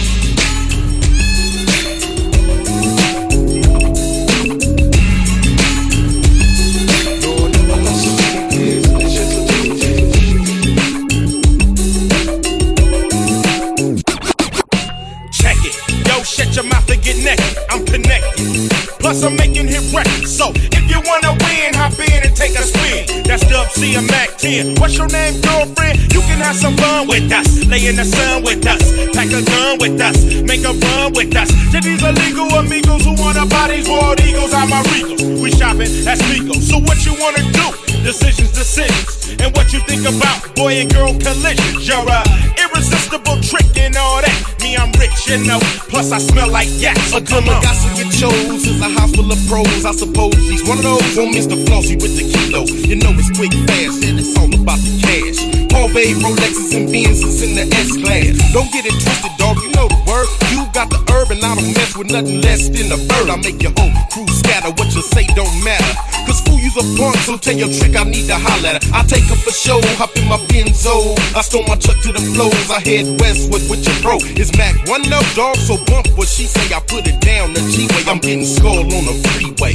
Many 15.43 16.25
many 16.25 16.57
your 16.57 16.65
mouth 16.65 16.91
and 16.91 17.03
get 17.03 17.17
naked. 17.25 17.59
I'm 17.71 17.85
connected. 17.85 18.71
Plus, 18.99 19.23
I'm 19.23 19.37
making 19.37 19.69
hit 19.69 19.93
records. 19.93 20.37
So, 20.37 20.53
you 20.95 21.03
wanna 21.03 21.35
win, 21.43 21.75
hop 21.75 21.99
in 21.99 22.23
and 22.23 22.35
take 22.37 22.55
a 22.55 22.63
spin. 22.63 23.25
That's 23.27 23.43
Dub 23.51 23.67
C 23.71 23.97
and 23.99 24.07
Mack 24.07 24.39
10. 24.39 24.79
What's 24.79 24.97
your 24.97 25.09
name, 25.09 25.41
girlfriend? 25.43 25.99
You 26.15 26.21
can 26.23 26.39
have 26.39 26.55
some 26.55 26.77
fun 26.77 27.09
with 27.09 27.31
us. 27.33 27.67
Lay 27.67 27.87
in 27.87 27.97
the 27.97 28.05
sun 28.05 28.43
with 28.45 28.67
us. 28.67 28.83
Pack 29.11 29.35
a 29.35 29.43
gun 29.43 29.79
with 29.83 30.01
us. 30.01 30.17
Make 30.47 30.63
a 30.63 30.73
run 30.73 31.13
with 31.13 31.35
us. 31.35 31.51
To 31.73 31.81
these 31.83 32.03
illegal 32.03 32.49
amigos 32.55 33.05
who 33.05 33.15
wanna 33.19 33.47
buy 33.47 33.75
these 33.75 33.89
world 33.89 34.21
eagles, 34.21 34.55
I'm 34.55 34.71
a 34.71 34.81
Regals. 34.95 35.43
We 35.43 35.51
shopping 35.51 35.91
at 36.07 36.19
Migos. 36.31 36.63
So, 36.63 36.79
what 36.79 37.05
you 37.05 37.15
wanna 37.19 37.43
do? 37.51 37.67
Decisions, 38.07 38.53
decisions. 38.53 39.24
And 39.45 39.53
what 39.53 39.75
you 39.75 39.81
think 39.85 40.09
about 40.09 40.57
boy 40.57 40.81
and 40.81 40.89
girl 40.89 41.13
collisions? 41.21 41.85
You're 41.85 42.01
a 42.01 42.25
irresistible 42.57 43.37
trick 43.45 43.77
and 43.77 43.93
all 43.93 44.25
that. 44.25 44.33
Me, 44.65 44.73
I'm 44.73 44.89
rich, 44.97 45.29
you 45.29 45.37
know. 45.45 45.61
Plus, 45.93 46.13
I 46.13 46.19
smell 46.19 46.49
like 46.49 46.73
gas. 46.81 46.97
So, 47.13 47.21
come 47.21 47.53
on. 47.53 47.61
Gossip 47.61 47.93
you 48.01 48.09
chose 48.09 48.65
is 48.65 48.81
a 48.81 48.89
house 48.89 49.13
full 49.13 49.29
of 49.29 49.37
pros. 49.45 49.85
I 49.85 49.93
suppose 49.93 50.33
he's 50.49 50.65
one 50.65 50.79
of 50.81 50.85
those. 50.85 51.13
Won't 51.13 51.37
Mr. 51.37 51.61
Flossy 51.69 51.97
with 52.01 52.17
the 52.17 52.25
kilo. 52.25 52.65
You 52.89 52.97
know 52.97 53.13
it's 53.21 53.29
quick, 53.37 53.53
fast, 53.69 54.01
and 54.09 54.17
it's 54.17 54.33
all 54.41 54.49
about 54.49 54.81
the 54.81 54.93
cash. 55.05 55.37
Paul 55.69 55.93
Bay, 55.93 56.17
Rolexes, 56.17 56.73
and 56.73 56.89
Benzes 56.89 57.45
in 57.45 57.53
the 57.53 57.69
S 57.69 57.93
class. 58.01 58.41
Don't 58.57 58.73
get 58.73 58.89
it 58.89 58.97
twisted, 58.97 59.37
dog. 59.37 59.61
You 59.61 59.77
know 59.77 59.93
the 59.93 60.01
word. 60.09 60.25
You 60.57 60.65
got 60.73 60.89
the 60.89 61.05
herb, 61.13 61.37
and 61.37 61.45
I 61.45 61.53
don't 61.53 61.69
mess 61.77 61.93
with 61.93 62.09
nothing 62.09 62.41
less 62.41 62.73
than 62.73 62.89
a 62.89 62.99
bird. 63.13 63.29
I 63.29 63.37
make 63.45 63.61
your 63.61 63.77
whole 63.77 63.93
crew 64.09 64.25
scatter. 64.33 64.73
What 64.73 64.89
you 64.97 65.05
say 65.05 65.29
don't 65.37 65.53
matter. 65.61 65.93
Cause 66.25 66.41
fool, 66.41 66.57
you's 66.57 66.77
a 66.81 66.85
punk, 66.97 67.17
so 67.29 67.37
tell 67.37 67.53
your 67.53 67.69
trick 67.69 67.93
I 67.93 68.05
need 68.09 68.27
to 68.33 68.39
holler 68.41 68.81
at 68.81 68.85
her. 68.85 68.91
I 68.97 69.05
take 69.05 69.29
her 69.35 69.43
for 69.43 69.53
show, 69.53 69.81
hop 69.99 70.17
in 70.17 70.27
my 70.29 70.39
Benzo. 70.51 71.19
I 71.35 71.43
stole 71.43 71.65
my 71.67 71.77
truck 71.77 71.99
to 72.03 72.13
the 72.13 72.23
flows. 72.35 72.71
I 72.71 72.81
head 72.81 73.21
westward 73.21 73.63
with 73.69 73.83
your 73.83 73.97
bro. 74.03 74.19
It's 74.39 74.55
Mac 74.57 74.75
one 74.87 75.07
up, 75.13 75.27
dog, 75.35 75.57
so 75.57 75.77
bump 75.85 76.09
what 76.17 76.29
she 76.29 76.45
say. 76.45 76.75
I 76.75 76.81
put 76.81 77.07
it 77.07 77.21
down 77.21 77.53
the 77.53 77.61
G-way. 77.71 78.05
I'm 78.07 78.19
getting 78.19 78.45
skull 78.45 78.87
on 78.87 79.05
the 79.05 79.15
freeway. 79.35 79.75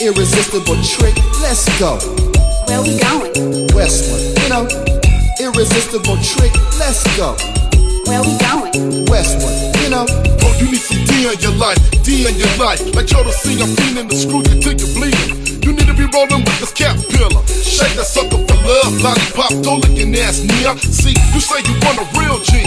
Irresistible 0.00 0.78
trick, 0.84 1.16
let's 1.40 1.66
go. 1.78 1.98
Where 2.68 2.82
we 2.82 2.98
going? 3.00 3.66
Westward, 3.74 4.22
you 4.42 4.48
know. 4.52 4.64
Irresistible 5.40 6.18
trick, 6.20 6.52
let's 6.78 7.04
go. 7.16 7.34
Where 8.06 8.22
we 8.22 8.32
going? 8.38 9.06
Westward, 9.06 9.56
you 9.82 9.90
know. 9.90 10.06
Oh, 10.08 10.52
you 10.60 10.70
need 10.70 10.82
some 10.82 11.02
D 11.04 11.28
in 11.28 11.38
your 11.40 11.56
life, 11.56 11.78
D 12.04 12.26
in 12.28 12.36
your 12.36 12.52
life. 12.58 12.82
Like 12.94 13.10
y'all 13.10 13.24
to 13.24 13.32
see, 13.32 13.60
I'm 13.60 13.74
feeling 13.76 14.08
the 14.08 14.16
screw 14.16 14.42
you 14.48 14.60
till 14.60 14.74
you're 14.74 14.94
bleeding. 14.94 15.37
Rolling 16.12 16.44
with 16.44 16.58
this 16.60 16.72
caterpillar. 16.72 17.42
Shake 17.46 17.94
that 17.96 18.06
sucker 18.06 18.38
for 18.38 18.58
love, 18.64 18.94
lollipop, 19.02 19.52
don't 19.62 19.80
look 19.82 19.96
your 19.96 20.08
ass 20.24 20.40
near. 20.44 20.76
See, 20.78 21.16
you 21.34 21.40
say 21.40 21.60
you 21.64 21.74
want 21.84 21.98
a 21.98 22.06
real 22.18 22.38
G. 22.40 22.64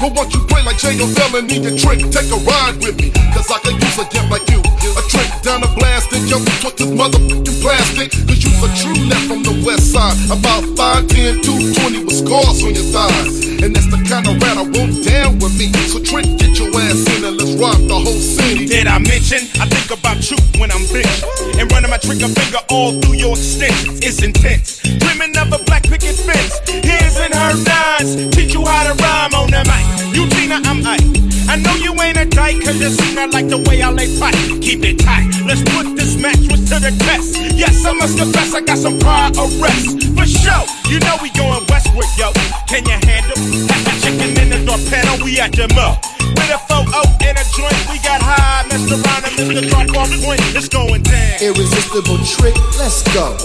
But 0.00 0.14
won't 0.14 0.32
you 0.34 0.40
play 0.46 0.62
like 0.62 0.78
J.O.L. 0.78 1.36
and 1.36 1.48
need 1.48 1.66
a 1.66 1.74
trick? 1.76 1.98
Take 2.10 2.30
a 2.30 2.38
ride 2.46 2.76
with 2.78 2.96
me, 3.00 3.10
cause 3.34 3.50
I 3.50 3.58
can 3.60 3.74
use 3.74 3.98
a 3.98 4.04
get 4.10 4.30
like 4.30 4.48
you. 4.50 4.67
A 4.78 5.02
trick 5.10 5.30
down 5.42 5.62
a 5.62 5.68
blast 5.74 6.12
and 6.12 6.26
jump 6.28 6.46
with 6.62 6.76
this 6.76 6.86
motherfucking 6.86 7.60
plastic. 7.60 8.10
Cause 8.30 8.40
you's 8.42 8.62
a 8.62 8.70
true 8.78 8.98
left 9.10 9.26
from 9.26 9.42
the 9.42 9.54
west 9.66 9.92
side. 9.92 10.14
About 10.30 10.62
5'10, 10.78 11.42
220 11.42 12.04
with 12.04 12.14
scars 12.14 12.62
on 12.62 12.74
your 12.74 12.86
thighs. 12.94 13.48
And 13.58 13.74
that's 13.74 13.90
the 13.90 13.98
kind 14.06 14.26
of 14.30 14.38
rat 14.38 14.56
I 14.56 14.62
want 14.62 15.02
down 15.02 15.38
with 15.42 15.58
me. 15.58 15.74
So 15.90 15.98
trick, 15.98 16.30
get 16.38 16.54
your 16.58 16.70
ass 16.78 17.02
in 17.18 17.26
and 17.26 17.34
let's 17.36 17.58
rock 17.58 17.78
the 17.90 17.98
whole 17.98 18.22
city. 18.22 18.66
Did 18.66 18.86
I 18.86 19.02
mention? 19.02 19.50
I 19.58 19.66
think 19.66 19.90
about 19.90 20.22
you 20.30 20.38
when 20.62 20.70
I'm 20.70 20.86
rich. 20.94 21.10
And 21.58 21.66
running 21.74 21.90
my 21.90 21.98
trigger 21.98 22.30
finger 22.30 22.62
all 22.70 22.94
through 23.02 23.18
your 23.18 23.34
extensions. 23.34 23.98
It's 23.98 24.22
intense. 24.22 24.78
Dreaming 24.78 25.34
of 25.36 25.50
a 25.50 25.58
black 25.66 25.82
picket 25.82 26.14
fence. 26.14 26.62
His 26.70 27.18
and 27.18 27.34
her 27.34 27.54
nines. 27.66 28.14
Teach 28.30 28.54
you 28.54 28.62
how 28.62 28.86
to 28.86 28.94
rhyme 29.02 29.34
on 29.34 29.50
the 29.50 29.62
mic. 29.66 29.84
You 30.14 30.30
Tina, 30.48 30.64
I'm 30.64 30.80
Ike. 30.80 31.04
I 31.44 31.56
know 31.60 31.74
you 31.76 31.92
ain't 32.00 32.16
a 32.16 32.24
dyke, 32.24 32.64
cause 32.64 32.80
you 32.80 32.88
seem 32.88 33.14
not 33.14 33.32
like 33.32 33.48
the 33.48 33.58
way 33.68 33.82
I 33.82 33.90
lay 33.90 34.08
pipe. 34.18 34.36
Keep 34.64 34.80
it 34.80 34.96
tight. 34.96 35.28
Let's 35.44 35.60
put 35.76 35.92
this 35.92 36.16
mattress 36.16 36.64
to 36.72 36.80
the 36.80 36.92
test. 37.04 37.36
Yes, 37.52 37.84
I 37.84 37.92
must 37.92 38.16
confess, 38.16 38.54
I 38.54 38.60
got 38.62 38.78
some 38.78 38.98
prior 38.98 39.28
arrests. 39.36 40.08
For 40.16 40.24
sure, 40.24 40.64
you 40.88 41.00
know 41.04 41.20
we 41.20 41.28
going 41.36 41.64
westward, 41.68 42.08
yo. 42.16 42.32
Can 42.64 42.80
you 42.88 42.96
handle? 42.96 43.36
Have 43.68 43.84
a 43.84 43.94
chicken 44.00 44.32
in 44.40 44.48
the 44.48 44.60
door 44.64 44.80
panel, 44.88 45.20
we 45.20 45.36
at 45.36 45.52
the 45.52 45.68
up. 45.76 46.00
With 46.32 46.56
a 46.56 46.60
4 46.64 46.80
oak 46.96 47.12
in 47.20 47.36
a 47.36 47.44
joint. 47.52 47.76
We 47.92 48.00
got 48.00 48.24
high, 48.24 48.64
Mr. 48.72 48.96
around 49.04 49.28
and 49.28 49.34
missed 49.36 49.52
the 49.52 49.64
drop 49.68 49.92
off 50.00 50.12
point. 50.24 50.40
It's 50.56 50.68
going 50.68 51.04
down. 51.04 51.44
Irresistible 51.44 52.24
trick, 52.24 52.56
let's 52.80 53.04
go. 53.12 53.36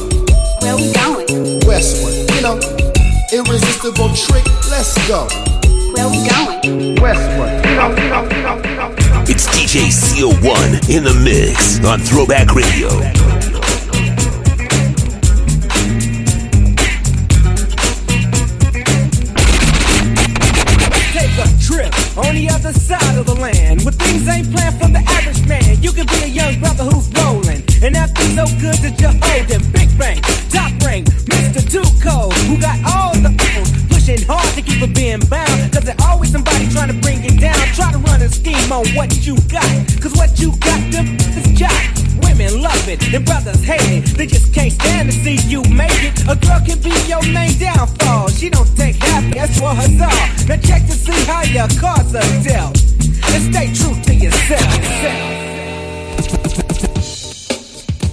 Where 0.63 0.79
we 0.79 0.87
going? 0.95 1.59
Westward, 1.67 2.15
you 2.31 2.41
know. 2.47 2.55
Irresistible 3.35 4.15
trick, 4.15 4.47
let's 4.71 4.95
go. 5.07 5.27
Where 5.93 6.09
we 6.09 6.27
going? 6.27 6.95
Westward. 6.99 7.61
It's 9.29 9.45
DJ 9.45 9.93
CO1 9.93 10.89
in 10.89 11.03
the 11.03 11.13
mix 11.23 11.85
on 11.85 11.99
Throwback 11.99 12.55
Radio. 12.55 12.89
Take 21.13 21.37
a 21.37 21.47
trip 21.61 21.93
on 22.17 22.33
the 22.33 22.49
other 22.51 22.73
side 22.73 23.17
of 23.19 23.27
the 23.27 23.35
land 23.35 23.83
where 23.83 23.91
things 23.91 24.27
ain't 24.27 24.51
planned 24.51 24.81
for 24.81 24.87
the 24.87 25.03
average 25.07 25.47
man. 25.47 25.79
You 25.83 25.91
can 25.91 26.07
be 26.07 26.23
a 26.23 26.27
young 26.27 26.59
brother 26.59 26.85
who's 26.85 27.07
rolling 27.21 27.61
and 27.83 27.93
that 27.93 28.17
feel 28.17 28.47
so 28.47 28.59
good 28.59 28.77
that 28.81 28.99
you're 28.99 29.13
holding. 29.21 29.71
Big 29.71 29.95
bang, 29.99 30.19
top 30.49 30.71
ring, 30.83 31.05
Mr. 31.29 31.61
Two 31.61 31.85
Cold, 32.01 32.33
who 32.49 32.57
got 32.59 32.79
all 32.83 33.02
to 34.55 34.61
keep 34.61 34.81
it 34.81 34.93
being 34.95 35.19
bound. 35.29 35.73
Cause 35.73 35.83
there's 35.83 36.01
always 36.05 36.31
somebody 36.31 36.69
trying 36.69 36.89
to 36.89 36.97
bring 37.01 37.23
it 37.23 37.39
down. 37.39 37.57
Try 37.73 37.91
to 37.91 37.97
run 37.97 38.21
a 38.21 38.29
scheme 38.29 38.71
on 38.71 38.85
what 38.93 39.25
you 39.25 39.35
got. 39.49 39.65
Cause 40.01 40.13
what 40.13 40.39
you 40.39 40.51
got, 40.61 40.79
them 40.91 41.17
is 41.33 41.47
jock. 41.57 41.73
Women 42.21 42.61
love 42.61 42.87
it, 42.87 43.01
and 43.13 43.25
brothers 43.25 43.63
hate 43.63 43.89
it. 43.89 44.05
They 44.17 44.27
just 44.27 44.53
can't 44.53 44.71
stand 44.71 45.11
to 45.11 45.15
see 45.15 45.37
you 45.49 45.63
make 45.73 46.03
it. 46.03 46.21
A 46.29 46.35
girl 46.37 46.61
can 46.61 46.79
be 46.81 46.93
your 47.09 47.23
main 47.33 47.57
downfall. 47.57 48.29
She 48.29 48.49
don't 48.49 48.69
take 48.77 48.95
happiness 48.95 49.59
for 49.59 49.73
her 49.73 49.89
doll. 49.97 50.23
Now 50.47 50.61
check 50.61 50.85
to 50.85 50.93
see 50.93 51.19
how 51.25 51.43
your 51.43 51.67
cards 51.81 52.13
are 52.13 52.43
dealt. 52.43 52.77
And 53.33 53.41
stay 53.49 53.73
true 53.73 53.97
to 54.05 54.13
yourself. 54.13 54.69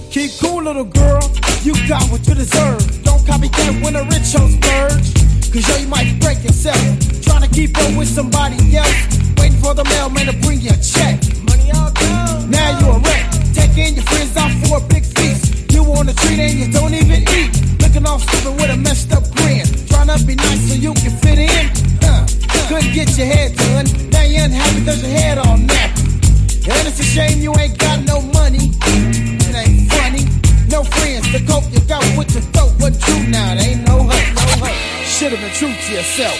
Keep 0.09 0.31
cool, 0.41 0.63
little 0.63 0.85
girl. 0.85 1.21
You 1.63 1.73
got 1.87 2.03
what 2.09 2.27
you 2.27 2.33
deserve. 2.33 2.81
Don't 3.03 3.21
copycat 3.21 3.83
when 3.83 3.95
a 3.95 4.03
rich 4.05 4.33
hoe 4.33 4.49
splurge. 4.49 5.30
Cause 5.51 5.67
yo, 5.67 5.75
you 5.83 5.87
might 5.87 6.07
break 6.21 6.41
yourself. 6.45 6.79
Trying 7.27 7.43
to 7.43 7.51
keep 7.51 7.77
up 7.77 7.91
with 7.97 8.07
somebody 8.07 8.55
else. 8.71 9.19
Waiting 9.35 9.59
for 9.59 9.75
the 9.75 9.83
mailman 9.83 10.31
to 10.31 10.35
bring 10.47 10.61
you 10.61 10.71
a 10.71 10.79
check. 10.79 11.19
Money 11.43 11.75
all 11.75 11.91
gone. 11.91 12.49
Now 12.49 12.79
you 12.79 12.87
a 12.87 12.99
wreck. 13.03 13.27
Taking 13.51 13.99
your 13.99 14.05
friends 14.07 14.31
out 14.37 14.47
for 14.63 14.79
a 14.79 14.81
big 14.87 15.03
feast. 15.03 15.67
You 15.73 15.83
on 15.91 16.07
the 16.07 16.13
treat 16.23 16.39
and 16.39 16.55
you 16.55 16.71
don't 16.71 16.93
even 16.95 17.27
eat. 17.35 17.51
Looking 17.83 18.07
off 18.07 18.23
stupid 18.23 18.55
with 18.63 18.71
a 18.71 18.77
messed 18.77 19.11
up 19.11 19.27
grin. 19.35 19.67
Trying 19.91 20.07
to 20.07 20.23
be 20.23 20.35
nice 20.35 20.71
so 20.71 20.75
you 20.79 20.93
can 20.95 21.11
fit 21.19 21.39
in. 21.43 21.67
Huh. 21.99 22.23
Couldn't 22.71 22.95
get 22.95 23.11
your 23.19 23.27
head 23.27 23.51
done. 23.51 23.91
Now 24.07 24.23
you're 24.23 24.47
unhappy 24.47 24.85
cause 24.85 25.03
your 25.03 25.11
head 25.11 25.37
all 25.37 25.59
nappy. 25.59 26.63
And 26.63 26.87
it's 26.87 27.01
a 27.01 27.03
shame 27.03 27.43
you 27.43 27.51
ain't 27.59 27.77
got 27.77 27.99
no 28.07 28.21
money. 28.31 28.71
It 28.87 29.51
ain't 29.51 29.91
funny. 29.91 30.23
No 30.71 30.85
friends, 30.87 31.27
to 31.35 31.43
cope 31.43 31.67
you 31.75 31.83
got 31.91 32.07
what 32.15 32.31
your 32.31 32.43
throat 32.55 32.71
wasn't 32.79 33.03
true 33.03 33.27
now. 33.27 33.55
There 33.59 33.67
ain't 33.67 33.85
no 33.85 34.07
hope, 34.07 34.31
no 34.31 34.63
hope. 34.63 35.00
Should've 35.21 35.39
been 35.39 35.53
true 35.53 35.71
to 35.71 35.93
yourself. 35.93 36.33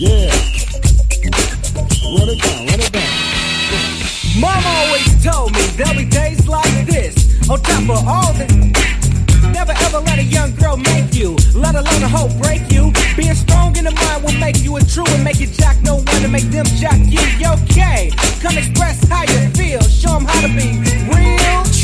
Yeah. 0.00 0.34
Run 2.10 2.28
it 2.28 2.42
down, 2.42 2.66
run 2.66 2.80
it 2.80 2.90
down. 2.90 4.40
Mom 4.40 4.64
always 4.66 5.24
told 5.24 5.52
me 5.52 5.62
there'll 5.76 5.94
be 5.94 6.06
days 6.06 6.48
like 6.48 6.86
this. 6.86 7.48
On 7.48 7.62
top 7.62 7.82
of 7.82 8.08
all 8.08 8.32
the 8.32 8.48
Never 9.52 9.74
ever 9.78 10.00
let 10.00 10.18
a 10.18 10.24
young 10.24 10.56
girl 10.56 10.76
make 10.76 11.14
you, 11.14 11.36
let 11.54 11.76
alone 11.76 12.02
a 12.02 12.08
hoe 12.08 12.28
break 12.42 12.68
you. 12.72 12.92
Being 13.16 13.36
strong 13.36 13.76
in 13.76 13.84
the 13.84 13.92
mind 13.92 14.24
will 14.24 14.40
make 14.40 14.58
you 14.64 14.76
a 14.76 14.82
true 14.82 15.06
and 15.06 15.22
make 15.22 15.38
you 15.38 15.46
jack 15.46 15.80
no 15.84 15.98
one 15.98 16.22
to 16.22 16.26
make 16.26 16.50
them 16.50 16.66
jack 16.66 16.98
you. 17.06 17.20
Okay, 17.46 18.10
come 18.42 18.58
express 18.58 19.06
how 19.08 19.22
you 19.22 19.50
feel. 19.50 19.82
Show 19.82 20.16
'em 20.16 20.24
how 20.24 20.40
to 20.40 20.48
be 20.48 20.80
real. 21.14 21.77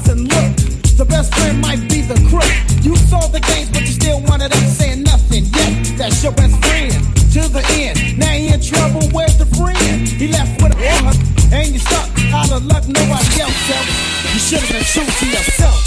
Eyes 0.00 0.08
and 0.08 0.20
look. 0.22 0.56
The 0.96 1.04
best 1.04 1.34
friend 1.34 1.60
might 1.60 1.80
be 1.88 2.02
the 2.02 2.14
crook. 2.28 2.48
You 2.82 2.96
saw 2.96 3.20
the 3.28 3.40
games, 3.40 3.70
but 3.70 3.82
you 3.82 3.92
still 3.92 4.20
wanted 4.22 4.52
up 4.52 4.64
saying 4.64 5.02
nothing. 5.02 5.44
Yet, 5.44 5.98
that's 5.98 6.22
your 6.22 6.32
best 6.32 6.56
friend. 6.64 6.92
To 7.32 7.48
the 7.48 7.62
end. 7.72 8.18
Now 8.18 8.30
he 8.30 8.48
in 8.52 8.60
trouble, 8.60 9.08
where's 9.12 9.36
the 9.36 9.46
friend? 9.46 10.08
He 10.08 10.28
left 10.28 10.62
with 10.62 10.74
a 10.74 10.80
woman, 10.80 11.16
and 11.52 11.68
you 11.72 11.78
stuck 11.78 12.08
out 12.32 12.50
of 12.52 12.66
luck, 12.66 12.86
nobody 12.86 13.40
else 13.40 13.60
helps. 13.68 14.34
You 14.34 14.40
should 14.40 14.60
have 14.60 14.72
been 14.72 14.84
true 14.84 15.04
to 15.04 15.26
yourself. 15.26 15.80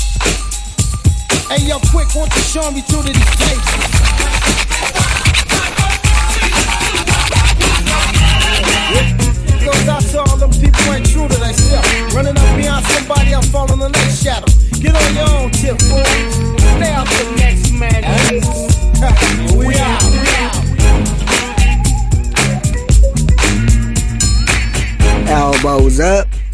Hey, 1.50 1.68
yo, 1.68 1.78
Quik, 1.92 2.16
won't 2.16 2.34
you 2.36 2.42
show 2.42 2.72
me 2.72 2.82
to 2.82 2.98
these 3.04 3.36
days? 3.38 4.33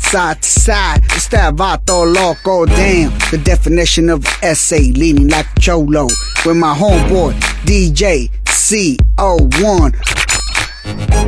Side 0.10 0.41
to 0.41 0.49
side. 0.49 1.01
It's 1.14 1.28
that 1.28 1.53
vato 1.53 2.03
loco, 2.03 2.66
damn. 2.66 3.12
The 3.30 3.38
definition 3.43 4.10
of 4.10 4.26
essay, 4.41 4.91
leaning 4.93 5.28
like 5.28 5.45
a 5.55 5.60
cholo. 5.60 6.07
With 6.45 6.57
my 6.57 6.74
homeboy, 6.74 7.34
DJ 7.66 8.32
CO1. 8.45 9.93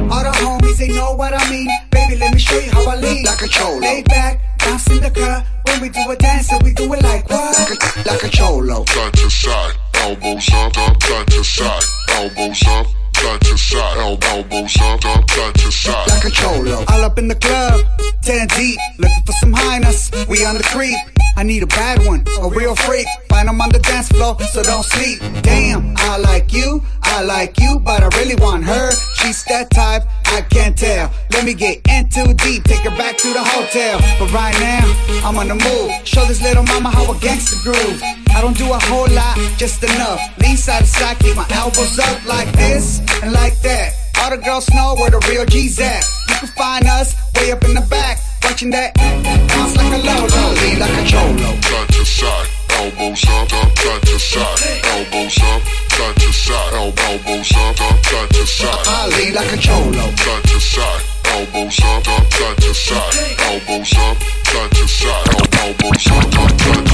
All 0.10 0.24
the 0.24 0.34
homies, 0.42 0.78
they 0.78 0.88
know 0.88 1.14
what 1.14 1.34
I 1.34 1.48
mean. 1.52 1.70
Baby, 1.92 2.18
let 2.18 2.34
me 2.34 2.40
show 2.40 2.58
you 2.58 2.72
how 2.72 2.90
I 2.90 2.96
lean. 2.96 3.24
Like 3.24 3.44
a 3.44 3.48
cholo. 3.48 3.80
Lay 3.80 4.02
back, 4.02 4.58
bounce 4.58 4.88
in 4.88 5.02
the 5.02 5.12
car. 5.12 5.46
When 5.66 5.82
we 5.82 5.90
do 5.90 6.10
a 6.10 6.16
dance, 6.16 6.50
we 6.64 6.74
do 6.74 6.92
it 6.94 7.04
like 7.04 7.30
what? 7.30 7.60
Like 7.60 7.70
a, 7.70 8.10
like 8.10 8.24
a 8.24 8.30
cholo. 8.30 8.86
Side 8.86 9.14
to 9.14 9.30
side, 9.30 9.76
elbows 9.94 10.50
up, 10.54 10.78
up, 10.78 11.04
side 11.04 11.28
to 11.28 11.44
side, 11.44 11.84
elbows 12.10 12.64
up, 12.66 12.88
side 13.22 13.42
to 13.42 13.58
side, 13.58 13.98
el- 13.98 14.18
elbows 14.24 14.76
up, 14.82 15.06
up, 15.06 15.30
side 15.30 15.56
to 15.56 15.72
side. 15.72 16.08
Like 16.10 16.26
a 16.26 16.30
cholo. 16.32 16.84
All 16.90 17.04
up 17.04 17.18
in 17.20 17.28
the 17.28 17.36
club, 17.36 17.82
10 18.24 18.48
deep, 18.58 18.80
looking 18.98 19.24
for 19.26 19.34
some 19.34 19.54
highness. 19.54 20.10
We 20.28 20.44
on 20.46 20.56
the 20.58 20.64
creep. 20.64 20.98
I 21.38 21.44
need 21.44 21.64
a 21.64 21.68
bad 21.68 22.06
one, 22.06 22.26
a 22.42 22.50
real 22.50 22.76
freak. 22.76 23.08
Find 23.30 23.48
'em 23.48 23.62
on 23.62 23.70
the 23.70 23.80
dance 23.80 24.10
floor, 24.10 24.38
so 24.52 24.62
don't 24.64 24.84
sleep. 24.84 25.20
Damn, 25.44 25.94
I 25.98 26.18
like 26.18 26.52
you, 26.52 26.84
I 27.04 27.22
like 27.22 27.60
you, 27.60 27.80
but 27.80 28.04
I 28.04 28.10
really 28.20 28.36
want 28.36 28.66
her. 28.66 28.92
She's 29.20 29.44
that 29.46 29.70
type, 29.72 30.04
I 30.26 30.42
can't 30.42 30.78
tell. 30.78 31.12
Let 31.32 31.46
me 31.46 31.54
get 31.54 31.80
in 31.90 32.10
too 32.10 32.34
deep, 32.34 32.64
take 32.66 32.82
her 32.90 32.96
back 32.98 33.18
to 33.20 33.32
the 33.34 33.44
hotel. 33.44 34.00
But 34.20 34.32
right 34.34 34.58
now, 34.60 34.86
I'm 35.26 35.38
on 35.38 35.48
the 35.48 35.56
move. 35.56 35.90
Show 36.06 36.26
this 36.26 36.42
little 36.42 36.64
mama 36.64 36.90
how 36.90 37.12
a 37.12 37.18
gangster 37.20 37.58
groove. 37.64 38.02
I 38.34 38.42
don't 38.42 38.58
do 38.58 38.72
a 38.72 38.80
whole 38.90 39.08
lot, 39.10 39.38
just 39.58 39.84
enough. 39.84 40.20
Lean 40.40 40.58
side 40.58 40.82
to 40.82 40.88
side, 40.88 41.20
keep 41.20 41.36
my 41.36 41.46
elbows 41.52 42.00
up 42.00 42.26
like 42.26 42.52
this 42.54 43.00
and 43.22 43.32
like 43.34 43.60
that. 43.62 43.94
All 44.20 44.30
the 44.30 44.38
girls 44.38 44.70
know 44.74 44.96
where 44.96 45.10
the 45.10 45.20
real 45.30 45.46
G's 45.46 45.80
at. 45.80 46.04
You 46.30 46.36
can 46.36 46.48
find 46.50 46.86
us 46.88 47.16
way 47.36 47.52
up 47.52 47.64
in 47.64 47.74
the 47.74 47.82
back, 47.82 48.20
watching 48.44 48.70
that 48.72 48.96
bounce 48.96 49.76
like 49.76 49.94
a 49.94 50.02
low-low, 50.02 50.54
lean 50.62 50.80
like 50.80 50.94
a 50.94 51.06
cholo. 51.06 51.50
Side 51.62 51.90
to 51.90 52.06
side, 52.06 52.48
elbows 52.70 53.24
up, 53.26 53.54
up, 53.54 53.78
side 53.78 54.02
to 54.02 54.18
side, 54.20 54.60
elbows 54.94 55.38
up, 55.42 55.62
side 55.92 56.16
to 56.16 56.30
side, 56.34 56.74
elbows 56.74 57.52
up, 57.52 57.82
up, 57.82 58.06
side 58.06 58.30
to 58.30 58.46
side. 58.46 58.86
I 58.86 59.08
lean 59.18 59.34
like 59.34 59.52
a 59.54 59.58
cholo. 59.58 60.06
Side 60.16 60.44
to 60.50 60.60
side, 60.60 61.02
elbows 61.26 61.80
up, 61.82 62.08
up, 62.08 62.32
side 62.32 62.58
to 62.58 62.74
side, 62.74 63.14
elbows 63.50 63.94
up, 63.98 64.18
side 64.50 64.72
to 64.72 64.88
side, 64.88 65.28
elbows 65.62 66.08
up, 66.08 66.22
up, 66.22 66.32
side 66.32 66.32
to 66.32 66.78
side. 66.78 66.91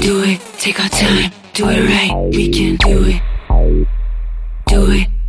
Do 0.00 0.22
it. 0.22 0.40
Take 0.58 0.80
our 0.80 0.88
time, 0.88 1.30
do 1.52 1.68
it 1.68 1.88
right. 1.88 2.30
We 2.32 2.48
can 2.50 2.76
do 2.76 3.04
it. 3.04 3.20
Do 4.66 4.90
it. 4.92 5.19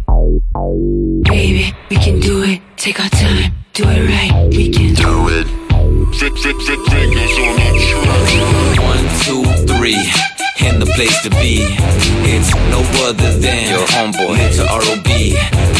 Baby, 1.24 1.74
we 1.90 1.98
can 1.98 2.20
do 2.20 2.44
it. 2.44 2.62
Take 2.78 3.00
our 3.00 3.10
time, 3.10 3.54
do 3.74 3.84
it 3.88 4.08
right. 4.08 4.48
We 4.50 4.70
can 4.70 4.94
do 4.94 5.30
it. 5.30 5.48
One, 8.82 9.08
two, 9.24 9.44
three. 9.66 10.41
In 10.64 10.80
the 10.80 10.86
place 10.98 11.22
to 11.24 11.30
be. 11.42 11.66
It's 12.30 12.54
no 12.70 12.82
other 13.08 13.34
than 13.40 13.70
your 13.70 13.86
homeboy, 13.94 14.38
to 14.58 14.64
ROB. 14.70 15.10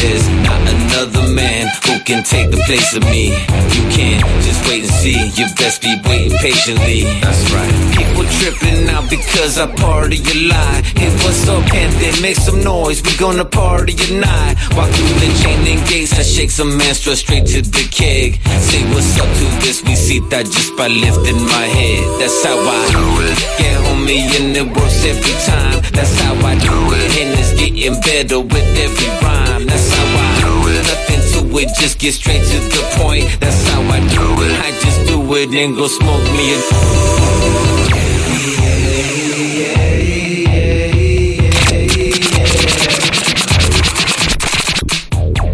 There's 0.02 0.28
not 0.42 0.60
another 0.66 1.32
man 1.32 1.68
who 1.86 2.00
can 2.04 2.24
take 2.24 2.50
the 2.50 2.60
place 2.66 2.94
of 2.96 3.02
me. 3.04 3.30
You 3.74 3.82
can't 3.94 4.24
just 4.42 4.66
wait 4.68 4.82
and 4.82 4.92
see, 4.92 5.18
you 5.38 5.46
best 5.54 5.82
be 5.82 5.94
waiting 6.06 6.36
patiently. 6.38 7.04
That's 7.22 7.50
right. 7.54 7.70
People 7.94 8.24
tripping 8.38 8.88
out 8.90 9.08
because 9.08 9.58
I 9.58 9.66
party 9.76 10.18
a 10.18 10.34
lie. 10.50 10.82
Hey, 10.96 11.10
what's 11.22 11.46
up, 11.48 11.62
Panther? 11.70 12.20
Make 12.20 12.36
some 12.36 12.62
noise, 12.62 13.02
we 13.02 13.16
gonna 13.16 13.44
party 13.44 13.94
tonight. 13.94 14.56
Walk 14.76 14.90
through 14.90 15.18
the 15.22 15.30
chain 15.42 15.60
and 15.70 15.88
gates, 15.88 16.18
I 16.18 16.22
shake 16.22 16.50
some 16.50 16.76
mantra 16.76 17.14
straight 17.14 17.46
to 17.54 17.62
the 17.62 17.86
keg. 17.90 18.40
Say 18.58 18.82
what's 18.92 19.18
up 19.18 19.30
to 19.38 19.44
this, 19.62 19.82
we 19.84 19.94
see 19.94 20.20
that 20.30 20.46
just 20.46 20.76
by 20.76 20.88
lifting 20.88 21.40
my 21.46 21.66
head. 21.78 22.02
That's 22.20 22.44
how 22.44 22.58
I 22.58 22.80
do 22.90 23.06
it. 23.30 23.38
Yeah, 23.62 23.78
homie, 23.86 24.26
and 24.38 24.56
it 24.56 24.71
every 25.04 25.36
time. 25.44 25.82
That's 25.92 26.14
how 26.20 26.34
I 26.46 26.54
do 26.58 26.76
it. 26.94 27.08
And 27.20 27.38
it's 27.38 27.52
getting 27.58 28.00
better 28.00 28.40
with 28.40 28.78
every 28.78 29.08
rhyme. 29.20 29.66
That's 29.66 29.90
how 29.92 30.06
I 30.06 30.26
do 30.40 30.52
it. 30.70 30.82
Nothing 30.86 31.22
to 31.32 31.58
it, 31.58 31.68
just 31.78 31.98
get 31.98 32.14
straight 32.14 32.42
to 32.42 32.58
the 32.60 32.82
point. 33.02 33.24
That's 33.40 33.68
how 33.68 33.82
I 33.82 34.00
do 34.00 34.24
it. 34.44 34.52
I 34.60 34.70
just 34.80 35.06
do 35.06 35.18
it 35.34 35.50
and 35.50 35.76
go 35.76 35.86
smoke 35.88 36.22
me 36.32 36.54
a. 36.54 36.58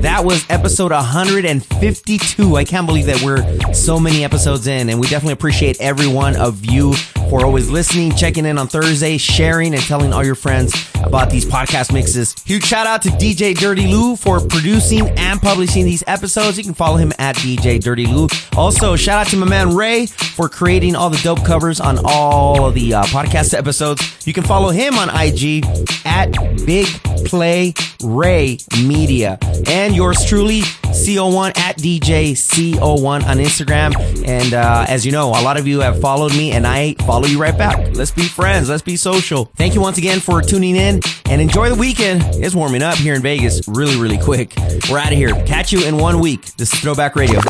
That 0.03 0.25
was 0.25 0.45
episode 0.49 0.93
152. 0.93 2.57
I 2.57 2.65
can't 2.65 2.87
believe 2.87 3.07
that 3.07 3.23
we're 3.23 3.73
so 3.73 3.99
many 3.99 4.25
episodes 4.25 4.67
in, 4.67 4.89
and 4.89 5.01
we 5.01 5.07
definitely 5.07 5.35
appreciate 5.35 5.81
every 5.81 6.07
one 6.07 6.37
of 6.37 6.65
you 6.65 6.95
for 7.29 7.45
always 7.45 7.69
listening, 7.69 8.15
checking 8.15 8.47
in 8.47 8.59
on 8.59 8.69
Thursday, 8.69 9.19
sharing, 9.19 9.75
and 9.75 9.83
telling 9.83 10.13
all 10.13 10.25
your 10.25 10.35
friends 10.35 10.75
about 11.05 11.31
these 11.31 11.45
podcast 11.45 11.93
mixes. 11.93 12.35
Huge 12.45 12.65
shout 12.65 12.87
out 12.87 13.03
to 13.03 13.09
DJ 13.11 13.55
Dirty 13.55 13.87
Lou 13.87 14.17
for 14.17 14.41
producing 14.41 15.09
and 15.19 15.41
publishing 15.41 15.85
these 15.85 16.03
episodes. 16.07 16.59
You 16.59 16.65
can 16.65 16.75
follow 16.75 16.97
him 16.97 17.13
at 17.19 17.37
DJ 17.37 17.81
Dirty 17.81 18.07
Lou. 18.07 18.29
Also, 18.57 18.97
shout 18.97 19.27
out 19.27 19.31
to 19.31 19.37
my 19.37 19.47
man 19.47 19.75
Ray 19.75 20.07
for 20.07 20.49
creating 20.49 20.97
all 20.97 21.11
the 21.11 21.21
dope 21.23 21.45
covers 21.45 21.81
on 21.81 21.99
all 22.05 22.71
the 22.71 22.95
uh, 22.95 23.03
podcast 23.05 23.57
episodes. 23.57 24.27
You 24.27 24.33
can 24.33 24.45
follow 24.45 24.71
him 24.71 24.95
on 24.95 25.09
IG 25.11 25.65
at 26.05 26.33
Big 26.67 26.87
Play 27.25 27.75
Ray 28.03 28.59
Media. 28.85 29.39
And 29.67 29.95
yours 29.95 30.25
truly, 30.25 30.61
CO1 30.61 31.59
at 31.59 31.77
DJ 31.79 32.33
CO1 32.33 33.25
on 33.25 33.37
Instagram. 33.39 33.95
And 34.27 34.55
uh, 34.55 34.87
as 34.89 35.05
you 35.05 35.13
know, 35.13 35.29
a 35.29 35.43
lot 35.43 35.57
of 35.57 35.67
you 35.67 35.81
have 35.81 36.01
followed 36.01 36.33
me 36.33 36.53
and 36.53 36.67
I 36.67 36.95
follow 37.19 37.29
you 37.29 37.41
right 37.41 37.59
back. 37.59 37.97
Let's 37.97 38.13
be 38.13 38.23
friends. 38.23 38.69
Let's 38.69 38.83
be 38.83 38.95
social. 38.95 39.47
Thank 39.57 39.75
you 39.75 39.81
once 39.81 39.99
again 39.99 40.21
for 40.21 40.41
tuning 40.41 40.77
in 40.77 41.01
and 41.29 41.41
enjoy 41.41 41.69
the 41.69 41.75
weekend. 41.75 42.23
It's 42.37 42.55
warming 42.55 42.81
up 42.81 42.95
here 42.95 43.15
in 43.15 43.23
Vegas 43.23 43.67
really, 43.67 44.01
really 44.01 44.19
quick. 44.19 44.55
We're 44.89 44.99
out 45.01 45.11
of 45.11 45.19
here. 45.19 45.31
Catch 45.45 45.73
you 45.73 45.85
in 45.85 45.97
one 45.97 46.21
week. 46.21 46.55
This 46.55 46.73
is 46.73 46.79
Throwback 46.79 47.17
Radio. 47.17 47.41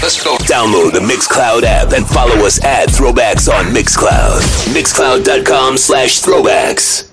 Let's 0.00 0.24
go. 0.24 0.36
Download 0.38 0.92
the 0.92 1.00
Mixcloud 1.00 1.62
app 1.64 1.92
and 1.92 2.06
follow 2.06 2.46
us 2.46 2.64
at 2.64 2.88
Throwbacks 2.88 3.52
on 3.52 3.66
Mixcloud. 3.66 4.40
Mixcloud.com 4.72 5.76
slash 5.76 6.22
throwbacks. 6.22 7.07